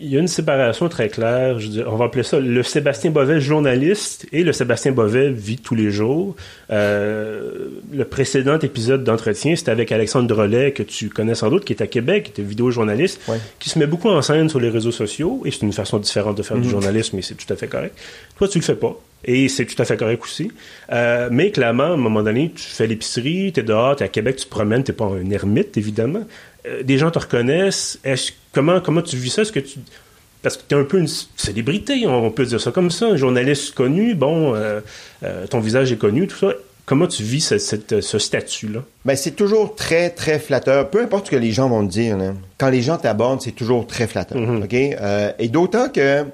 Il 0.00 0.08
y 0.12 0.16
a 0.16 0.20
une 0.20 0.28
séparation 0.28 0.88
très 0.88 1.08
claire. 1.08 1.58
Je 1.58 1.66
dire, 1.66 1.88
on 1.92 1.96
va 1.96 2.04
appeler 2.04 2.22
ça 2.22 2.38
le 2.38 2.62
Sébastien 2.62 3.10
Bovet 3.10 3.40
journaliste 3.40 4.26
et 4.30 4.44
le 4.44 4.52
Sébastien 4.52 4.92
Bovet 4.92 5.30
vit 5.32 5.56
tous 5.58 5.74
les 5.74 5.90
jours. 5.90 6.36
Euh, 6.70 7.68
le 7.92 8.04
précédent 8.04 8.58
épisode 8.60 9.02
d'entretien, 9.02 9.56
c'était 9.56 9.72
avec 9.72 9.90
Alexandre 9.90 10.28
Drolet, 10.28 10.70
que 10.72 10.84
tu 10.84 11.08
connais 11.08 11.34
sans 11.34 11.50
doute, 11.50 11.64
qui 11.64 11.72
est 11.72 11.82
à 11.82 11.88
Québec, 11.88 12.24
qui 12.24 12.30
était 12.30 12.42
vidéojournaliste, 12.48 13.20
Ouais. 13.28 13.38
qui 13.58 13.70
se 13.70 13.78
met 13.78 13.86
beaucoup 13.88 14.08
en 14.08 14.22
scène 14.22 14.48
sur 14.48 14.60
les 14.60 14.68
réseaux 14.70 14.92
sociaux. 14.92 15.42
Et 15.44 15.50
c'est 15.50 15.62
une 15.62 15.72
façon 15.72 15.98
différente 15.98 16.36
de 16.38 16.42
faire 16.44 16.56
du 16.58 16.64
Mhm. 16.64 16.70
journalisme, 16.70 17.16
mais 17.16 17.22
c'est 17.22 17.34
tout 17.34 17.52
à 17.52 17.56
fait 17.56 17.66
correct. 17.66 17.98
Toi, 18.36 18.46
tu 18.46 18.58
le 18.58 18.64
fais 18.64 18.76
pas. 18.76 18.96
Et 19.24 19.48
c'est 19.48 19.66
tout 19.66 19.82
à 19.82 19.84
fait 19.84 19.96
correct 19.96 20.22
aussi. 20.22 20.52
Euh, 20.92 21.28
mais 21.32 21.50
clairement, 21.50 21.82
à 21.82 21.88
un 21.94 21.96
moment 21.96 22.22
donné, 22.22 22.52
tu 22.54 22.62
fais 22.62 22.86
l'épicerie, 22.86 23.50
tu 23.52 23.58
es 23.58 23.62
dehors, 23.64 23.96
tu 23.96 24.04
es 24.04 24.06
à 24.06 24.08
Québec, 24.08 24.36
tu 24.36 24.44
te 24.44 24.50
promènes, 24.50 24.84
tu 24.84 24.92
pas 24.92 25.06
un 25.06 25.28
ermite, 25.30 25.76
évidemment. 25.76 26.22
Euh, 26.68 26.84
des 26.84 26.98
gens 26.98 27.10
te 27.10 27.18
reconnaissent. 27.18 27.98
Comment, 28.58 28.80
comment 28.80 29.02
tu 29.02 29.16
vis 29.16 29.30
ça? 29.30 29.42
Est-ce 29.42 29.52
que 29.52 29.60
tu... 29.60 29.78
Parce 30.42 30.56
que 30.56 30.62
tu 30.68 30.74
es 30.74 30.78
un 30.78 30.84
peu 30.84 30.98
une 30.98 31.08
célébrité, 31.36 32.06
on 32.06 32.30
peut 32.30 32.44
dire 32.44 32.60
ça 32.60 32.72
comme 32.72 32.90
ça, 32.90 33.06
un 33.06 33.16
journaliste 33.16 33.74
connu, 33.74 34.14
bon, 34.14 34.54
euh, 34.54 34.80
ton 35.50 35.60
visage 35.60 35.92
est 35.92 35.96
connu, 35.96 36.26
tout 36.26 36.36
ça. 36.36 36.52
Comment 36.86 37.06
tu 37.06 37.22
vis 37.22 37.40
ce, 37.40 38.18
statut-là? 38.18 38.82
Ben, 39.04 39.14
c'est 39.14 39.32
toujours 39.32 39.74
très, 39.74 40.10
très 40.10 40.38
flatteur. 40.38 40.90
Peu 40.90 41.02
importe 41.02 41.26
ce 41.26 41.30
que 41.32 41.36
les 41.36 41.52
gens 41.52 41.68
vont 41.68 41.86
te 41.86 41.90
dire. 41.92 42.16
Quand 42.56 42.70
les 42.70 42.82
gens 42.82 42.96
t'abordent, 42.96 43.42
c'est 43.42 43.52
toujours 43.52 43.86
très 43.86 44.06
flatteur. 44.06 44.38
Mm-hmm. 44.38 44.64
OK? 44.64 45.36
et 45.38 45.48
d'autant 45.48 45.88
que 45.88 46.24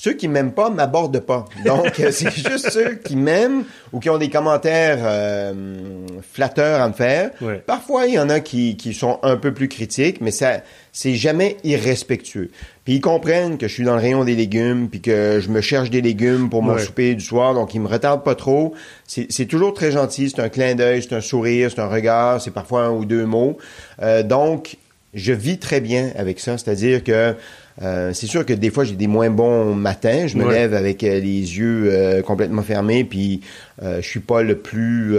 ceux 0.00 0.12
qui 0.12 0.28
m'aiment 0.28 0.52
pas 0.52 0.70
m'abordent 0.70 1.18
pas. 1.18 1.44
Donc, 1.66 1.94
c'est 2.12 2.30
juste 2.30 2.70
ceux 2.70 2.94
qui 2.94 3.16
m'aiment 3.16 3.64
ou 3.92 3.98
qui 3.98 4.08
ont 4.08 4.16
des 4.16 4.30
commentaires 4.30 5.00
euh, 5.02 6.06
flatteurs 6.22 6.80
à 6.80 6.88
me 6.88 6.92
faire. 6.92 7.32
Parfois, 7.66 8.06
il 8.06 8.14
y 8.14 8.18
en 8.20 8.30
a 8.30 8.38
qui, 8.38 8.76
qui 8.76 8.94
sont 8.94 9.18
un 9.24 9.36
peu 9.36 9.52
plus 9.52 9.66
critiques, 9.66 10.20
mais 10.20 10.30
ça, 10.30 10.62
c'est 10.92 11.16
jamais 11.16 11.56
irrespectueux. 11.64 12.52
Puis 12.84 12.94
ils 12.94 13.00
comprennent 13.00 13.58
que 13.58 13.66
je 13.66 13.74
suis 13.74 13.82
dans 13.82 13.96
le 13.96 14.00
rayon 14.00 14.24
des 14.24 14.36
légumes, 14.36 14.88
puis 14.88 15.00
que 15.00 15.40
je 15.42 15.48
me 15.48 15.60
cherche 15.60 15.90
des 15.90 16.00
légumes 16.00 16.48
pour 16.48 16.62
mon 16.62 16.78
souper 16.78 17.16
du 17.16 17.24
soir, 17.24 17.54
donc 17.54 17.74
ils 17.74 17.80
me 17.80 17.88
retardent 17.88 18.22
pas 18.22 18.36
trop. 18.36 18.74
C'est 19.04 19.46
toujours 19.46 19.74
très 19.74 19.90
gentil, 19.90 20.30
c'est 20.30 20.40
un 20.40 20.48
clin 20.48 20.76
d'œil, 20.76 21.02
c'est 21.02 21.16
un 21.16 21.20
sourire, 21.20 21.72
c'est 21.74 21.80
un 21.80 21.88
regard, 21.88 22.40
c'est 22.40 22.52
parfois 22.52 22.82
un 22.84 22.90
ou 22.90 23.04
deux 23.04 23.26
mots. 23.26 23.58
Euh, 24.00 24.22
donc, 24.22 24.76
je 25.12 25.32
vis 25.32 25.58
très 25.58 25.80
bien 25.80 26.12
avec 26.14 26.38
ça, 26.38 26.56
c'est-à-dire 26.56 27.02
que 27.02 27.34
euh, 27.82 28.12
c'est 28.12 28.26
sûr 28.26 28.44
que 28.44 28.52
des 28.52 28.70
fois 28.70 28.84
j'ai 28.84 28.96
des 28.96 29.06
moins 29.06 29.30
bons 29.30 29.74
matins. 29.74 30.26
Je 30.26 30.36
me 30.36 30.50
lève 30.50 30.74
avec 30.74 31.04
euh, 31.04 31.20
les 31.20 31.58
yeux 31.58 31.84
euh, 31.86 32.22
complètement 32.22 32.62
fermés, 32.62 33.04
puis 33.04 33.40
je 33.80 34.00
suis 34.00 34.20
pas 34.20 34.42
le 34.42 34.58
plus 34.58 35.16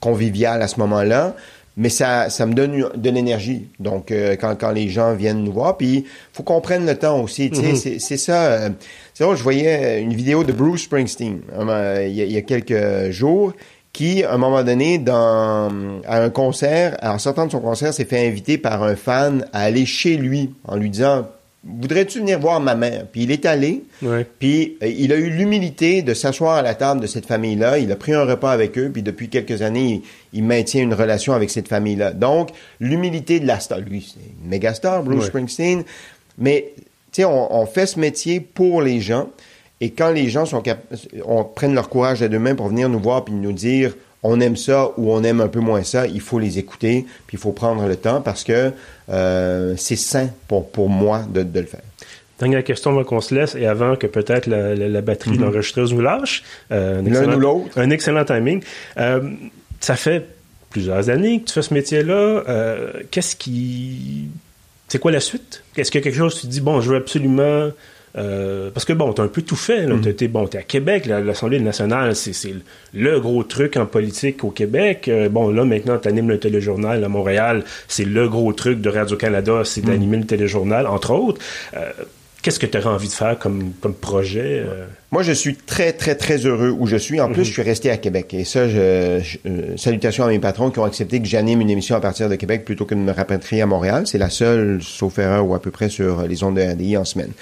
convivial 0.00 0.60
à 0.60 0.68
ce 0.68 0.78
moment-là. 0.80 1.34
Mais 1.76 1.88
ça, 1.88 2.28
ça 2.28 2.44
me 2.44 2.52
donne 2.52 2.90
de 2.94 3.10
l'énergie. 3.10 3.68
Donc 3.78 4.12
quand, 4.38 4.54
quand 4.60 4.70
les 4.70 4.90
gens 4.90 5.14
viennent 5.14 5.42
nous 5.42 5.52
voir, 5.52 5.78
puis 5.78 6.04
faut 6.32 6.42
qu'on 6.42 6.60
prenne 6.60 6.84
le 6.84 6.94
temps 6.94 7.22
aussi. 7.22 7.48
Mm-hmm. 7.48 7.98
C'est 7.98 8.16
ça. 8.18 8.68
c'est 9.14 9.24
vrai, 9.24 9.34
je 9.34 9.42
voyais 9.42 10.02
une 10.02 10.12
vidéo 10.12 10.44
de 10.44 10.52
Bruce 10.52 10.82
Springsteen 10.82 11.40
il 12.06 12.12
y, 12.12 12.36
a, 12.36 12.42
quelques 12.42 13.10
jours 13.10 13.54
qui, 13.94 14.24
à 14.24 14.34
un 14.34 14.36
moment 14.36 14.62
donné, 14.62 14.98
dans, 14.98 15.70
à 16.06 16.22
un 16.22 16.28
concert, 16.28 16.98
en 17.02 17.18
sortant 17.18 17.46
de 17.46 17.52
son 17.52 17.60
concert, 17.60 17.94
s'est 17.94 18.04
fait 18.04 18.26
inviter 18.26 18.58
par 18.58 18.82
un 18.82 18.94
fan 18.94 19.46
à 19.54 19.62
aller 19.62 19.86
chez 19.86 20.16
lui 20.18 20.50
en 20.64 20.76
lui 20.76 20.90
disant 20.90 21.28
voudrais-tu 21.64 22.20
venir 22.20 22.38
voir 22.38 22.60
ma 22.60 22.74
mère? 22.74 23.06
Puis 23.10 23.22
il 23.22 23.30
est 23.30 23.44
allé, 23.44 23.84
puis 24.38 24.78
euh, 24.82 24.86
il 24.86 25.12
a 25.12 25.16
eu 25.16 25.30
l'humilité 25.30 26.02
de 26.02 26.14
s'asseoir 26.14 26.56
à 26.56 26.62
la 26.62 26.74
table 26.74 27.00
de 27.00 27.06
cette 27.06 27.26
famille-là. 27.26 27.78
Il 27.78 27.92
a 27.92 27.96
pris 27.96 28.12
un 28.12 28.24
repas 28.24 28.50
avec 28.50 28.78
eux, 28.78 28.90
puis 28.92 29.02
depuis 29.02 29.28
quelques 29.28 29.62
années, 29.62 30.02
il, 30.32 30.44
maintient 30.44 30.82
une 30.82 30.94
relation 30.94 31.34
avec 31.34 31.50
cette 31.50 31.68
famille-là. 31.68 32.12
Donc, 32.12 32.50
l'humilité 32.80 33.40
de 33.40 33.46
la 33.46 33.60
star. 33.60 33.80
Lui, 33.80 34.12
c'est 34.14 34.20
une 34.42 34.48
méga 34.48 34.74
star, 34.74 35.02
Bruce 35.02 35.26
Springsteen. 35.26 35.84
Mais, 36.38 36.72
tu 37.12 37.22
sais, 37.22 37.24
on, 37.24 37.66
fait 37.66 37.86
ce 37.86 37.98
métier 37.98 38.40
pour 38.40 38.80
les 38.82 39.00
gens. 39.00 39.28
Et 39.82 39.90
quand 39.90 40.10
les 40.10 40.28
gens 40.28 40.46
sont 40.46 40.62
on 41.24 41.44
prennent 41.44 41.74
leur 41.74 41.88
courage 41.88 42.22
à 42.22 42.28
deux 42.28 42.38
mains 42.38 42.54
pour 42.54 42.68
venir 42.68 42.88
nous 42.88 43.00
voir 43.00 43.24
puis 43.24 43.34
nous 43.34 43.52
dire 43.52 43.94
on 44.22 44.40
aime 44.40 44.56
ça 44.56 44.90
ou 44.96 45.12
on 45.12 45.22
aime 45.22 45.40
un 45.40 45.48
peu 45.48 45.60
moins 45.60 45.82
ça, 45.82 46.06
il 46.06 46.20
faut 46.20 46.38
les 46.38 46.58
écouter, 46.58 47.06
puis 47.26 47.36
il 47.36 47.40
faut 47.40 47.52
prendre 47.52 47.86
le 47.86 47.96
temps 47.96 48.20
parce 48.20 48.44
que 48.44 48.72
euh, 49.08 49.74
c'est 49.76 49.96
sain 49.96 50.28
pour, 50.48 50.70
pour 50.70 50.88
moi 50.88 51.22
de, 51.32 51.42
de 51.42 51.60
le 51.60 51.66
faire. 51.66 51.80
Dernière 52.40 52.64
question 52.64 52.92
avant 52.92 53.04
qu'on 53.04 53.20
se 53.20 53.34
laisse 53.34 53.54
et 53.54 53.66
avant 53.66 53.96
que 53.96 54.06
peut-être 54.06 54.46
la, 54.46 54.74
la, 54.74 55.00
batterie 55.02 55.32
de 55.32 55.36
mhm. 55.36 55.44
l'enregistreuse 55.44 55.92
nous 55.92 56.00
lâche. 56.00 56.42
Euh, 56.72 57.02
L'un 57.02 57.36
ou 57.36 57.38
l'autre. 57.38 57.78
Un 57.78 57.90
excellent 57.90 58.24
timing. 58.24 58.62
Euh, 58.96 59.30
ça 59.78 59.94
fait 59.94 60.26
plusieurs 60.70 61.10
années 61.10 61.40
que 61.40 61.48
tu 61.48 61.52
fais 61.52 61.62
ce 61.62 61.74
métier-là. 61.74 62.14
Euh, 62.48 62.92
qu'est-ce 63.10 63.36
qui... 63.36 64.28
C'est 64.88 64.98
quoi 64.98 65.12
la 65.12 65.20
suite? 65.20 65.62
Est-ce 65.76 65.90
qu'il 65.90 66.00
y 66.00 66.02
a 66.02 66.04
quelque 66.04 66.16
chose 66.16 66.34
que 66.34 66.40
tu 66.40 66.46
dis, 66.46 66.62
bon, 66.62 66.80
je 66.80 66.90
veux 66.90 66.96
absolument 66.96 67.70
euh, 68.18 68.70
parce 68.70 68.84
que 68.84 68.92
bon, 68.92 69.12
t'as 69.12 69.22
un 69.22 69.28
peu 69.28 69.42
tout 69.42 69.56
fait. 69.56 69.86
Là. 69.86 69.94
Mm. 69.94 70.14
T'es, 70.14 70.28
bon, 70.28 70.46
t'es 70.46 70.58
à 70.58 70.62
Québec, 70.62 71.06
l'Assemblée 71.06 71.60
nationale, 71.60 72.16
c'est, 72.16 72.32
le 72.94 73.20
gros 73.20 73.42
truc 73.44 73.76
en 73.76 73.86
politique 73.86 74.42
au 74.44 74.50
Québec. 74.50 75.08
Euh, 75.08 75.28
bon, 75.28 75.50
là, 75.50 75.64
maintenant, 75.64 75.98
t'animes 75.98 76.28
le 76.28 76.38
téléjournal 76.38 77.04
à 77.04 77.08
Montréal. 77.08 77.64
C'est 77.88 78.04
le 78.04 78.28
gros 78.28 78.52
truc 78.52 78.80
de 78.80 78.88
Radio-Canada, 78.88 79.62
c'est 79.64 79.84
d'animer 79.84 80.18
le 80.18 80.26
téléjournal, 80.26 80.86
entre 80.86 81.12
autres. 81.12 81.40
Euh, 81.76 81.90
qu'est-ce 82.42 82.58
que 82.58 82.66
tu 82.66 82.78
aurais 82.78 82.88
envie 82.88 83.08
de 83.08 83.12
faire 83.12 83.38
comme, 83.38 83.72
comme 83.80 83.94
projet? 83.94 84.64
Moi, 85.12 85.22
je 85.22 85.32
suis 85.32 85.54
très, 85.54 85.92
très, 85.92 86.16
très 86.16 86.38
heureux 86.46 86.74
où 86.76 86.86
je 86.86 86.96
suis. 86.96 87.20
En 87.20 87.28
plus, 87.28 87.42
mm-hmm. 87.42 87.44
je 87.44 87.52
suis 87.52 87.62
resté 87.62 87.90
à 87.90 87.96
Québec. 87.96 88.34
Et 88.34 88.44
ça, 88.44 88.68
je, 88.68 89.20
salutations 89.76 90.24
à 90.24 90.28
mes 90.28 90.40
patrons 90.40 90.70
qui 90.70 90.80
ont 90.80 90.84
accepté 90.84 91.20
que 91.20 91.28
j'anime 91.28 91.60
une 91.60 91.70
émission 91.70 91.94
à 91.94 92.00
partir 92.00 92.28
de 92.28 92.34
Québec 92.34 92.64
plutôt 92.64 92.86
que 92.86 92.94
de 92.94 93.00
me 93.00 93.12
rapatrier 93.12 93.62
à 93.62 93.66
Montréal. 93.66 94.04
C'est 94.06 94.18
la 94.18 94.30
seule, 94.30 94.82
sauf 94.82 95.18
erreur, 95.20 95.46
ou 95.46 95.54
à 95.54 95.62
peu 95.62 95.70
près 95.70 95.88
sur 95.90 96.22
les 96.26 96.42
ondes 96.42 96.56
de 96.56 96.62
RDI 96.62 96.96
en 96.96 97.04
semaine. 97.04 97.32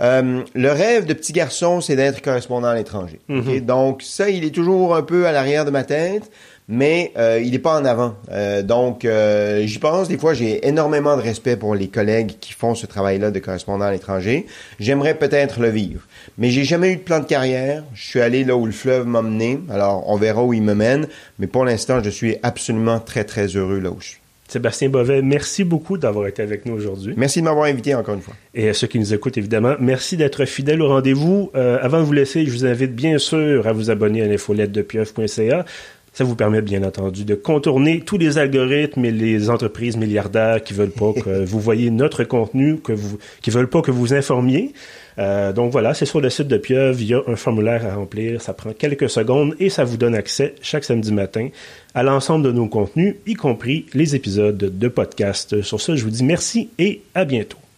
Euh, 0.00 0.42
le 0.54 0.70
rêve 0.70 1.06
de 1.06 1.14
petit 1.14 1.32
garçon, 1.32 1.80
c'est 1.80 1.96
d'être 1.96 2.22
correspondant 2.22 2.68
à 2.68 2.74
l'étranger. 2.74 3.20
Mhm. 3.28 3.60
Donc 3.60 4.02
ça, 4.02 4.28
il 4.28 4.44
est 4.44 4.54
toujours 4.54 4.94
un 4.94 5.02
peu 5.02 5.26
à 5.26 5.32
l'arrière 5.32 5.64
de 5.64 5.70
ma 5.70 5.84
tête, 5.84 6.30
mais 6.68 7.12
euh, 7.16 7.40
il 7.42 7.52
n'est 7.52 7.58
pas 7.58 7.80
en 7.80 7.84
avant. 7.84 8.14
Euh, 8.30 8.62
donc 8.62 9.06
j'y 9.64 9.78
pense. 9.78 10.08
Des 10.08 10.18
fois, 10.18 10.34
j'ai 10.34 10.66
énormément 10.66 11.16
de 11.16 11.22
respect 11.22 11.56
pour 11.56 11.74
les 11.74 11.88
collègues 11.88 12.34
qui 12.40 12.52
font 12.52 12.74
ce 12.74 12.86
travail-là 12.86 13.30
de 13.30 13.38
correspondant 13.38 13.86
à 13.86 13.92
l'étranger. 13.92 14.46
J'aimerais 14.80 15.14
peut-être 15.14 15.60
le 15.60 15.68
vivre, 15.68 16.02
mais 16.38 16.50
j'ai 16.50 16.64
jamais 16.64 16.92
eu 16.92 16.96
de 16.96 17.02
plan 17.02 17.20
de 17.20 17.24
carrière. 17.24 17.84
Je 17.94 18.04
suis 18.04 18.20
allé 18.20 18.44
là 18.44 18.56
où 18.56 18.66
le 18.66 18.72
fleuve 18.72 19.06
m'a 19.06 19.22
mené. 19.22 19.60
Alors 19.70 20.08
on 20.08 20.16
verra 20.16 20.44
où 20.44 20.52
il 20.52 20.62
me 20.62 20.74
mène, 20.74 21.08
mais 21.38 21.46
pour 21.46 21.64
l'instant, 21.64 22.02
je 22.02 22.10
suis 22.10 22.36
absolument 22.42 23.00
très 23.00 23.24
très 23.24 23.46
heureux 23.46 23.78
là 23.78 23.90
où 23.90 24.00
je 24.00 24.08
suis. 24.08 24.20
Sébastien 24.48 24.88
Bovet, 24.88 25.22
merci 25.22 25.64
beaucoup 25.64 25.98
d'avoir 25.98 26.26
été 26.28 26.42
avec 26.42 26.66
nous 26.66 26.74
aujourd'hui. 26.74 27.14
Merci 27.16 27.40
de 27.40 27.44
m'avoir 27.44 27.66
invité 27.66 27.94
encore 27.94 28.14
une 28.14 28.20
fois. 28.20 28.34
Et 28.54 28.68
à 28.68 28.74
ceux 28.74 28.86
qui 28.86 28.98
nous 28.98 29.12
écoutent, 29.12 29.36
évidemment, 29.36 29.74
merci 29.80 30.16
d'être 30.16 30.44
fidèles 30.44 30.82
au 30.82 30.88
rendez-vous. 30.88 31.50
Euh, 31.54 31.78
avant 31.82 31.98
de 31.98 32.04
vous 32.04 32.12
laisser, 32.12 32.46
je 32.46 32.50
vous 32.50 32.64
invite 32.64 32.94
bien 32.94 33.18
sûr 33.18 33.66
à 33.66 33.72
vous 33.72 33.90
abonner 33.90 34.22
à 34.22 34.26
l'infolette 34.26 34.72
de 34.72 34.82
pieuf.ca. 34.82 35.64
Ça 36.12 36.24
vous 36.24 36.36
permet 36.36 36.62
bien 36.62 36.82
entendu 36.82 37.24
de 37.24 37.34
contourner 37.34 38.00
tous 38.00 38.16
les 38.16 38.38
algorithmes 38.38 39.04
et 39.04 39.10
les 39.10 39.50
entreprises 39.50 39.98
milliardaires 39.98 40.62
qui 40.62 40.72
veulent 40.72 40.88
pas 40.88 41.12
que 41.12 41.44
vous 41.44 41.60
voyez 41.60 41.90
notre 41.90 42.24
contenu, 42.24 42.78
que 42.78 42.92
vous, 42.92 43.18
qui 43.42 43.50
veulent 43.50 43.68
pas 43.68 43.82
que 43.82 43.90
vous 43.90 44.14
informiez. 44.14 44.72
Euh, 45.18 45.52
donc 45.52 45.72
voilà, 45.72 45.94
c'est 45.94 46.06
sur 46.06 46.20
le 46.20 46.30
site 46.30 46.48
de 46.48 46.58
Pieuvre, 46.58 47.00
il 47.00 47.06
y 47.06 47.14
a 47.14 47.22
un 47.26 47.36
formulaire 47.36 47.86
à 47.86 47.94
remplir, 47.94 48.42
ça 48.42 48.52
prend 48.52 48.72
quelques 48.72 49.08
secondes 49.08 49.54
et 49.58 49.70
ça 49.70 49.84
vous 49.84 49.96
donne 49.96 50.14
accès 50.14 50.54
chaque 50.60 50.84
samedi 50.84 51.12
matin 51.12 51.48
à 51.94 52.02
l'ensemble 52.02 52.44
de 52.44 52.52
nos 52.52 52.68
contenus, 52.68 53.16
y 53.26 53.34
compris 53.34 53.86
les 53.94 54.14
épisodes 54.14 54.56
de 54.56 54.88
podcast. 54.88 55.62
Sur 55.62 55.80
ce, 55.80 55.96
je 55.96 56.04
vous 56.04 56.10
dis 56.10 56.24
merci 56.24 56.68
et 56.78 57.02
à 57.14 57.24
bientôt. 57.24 57.58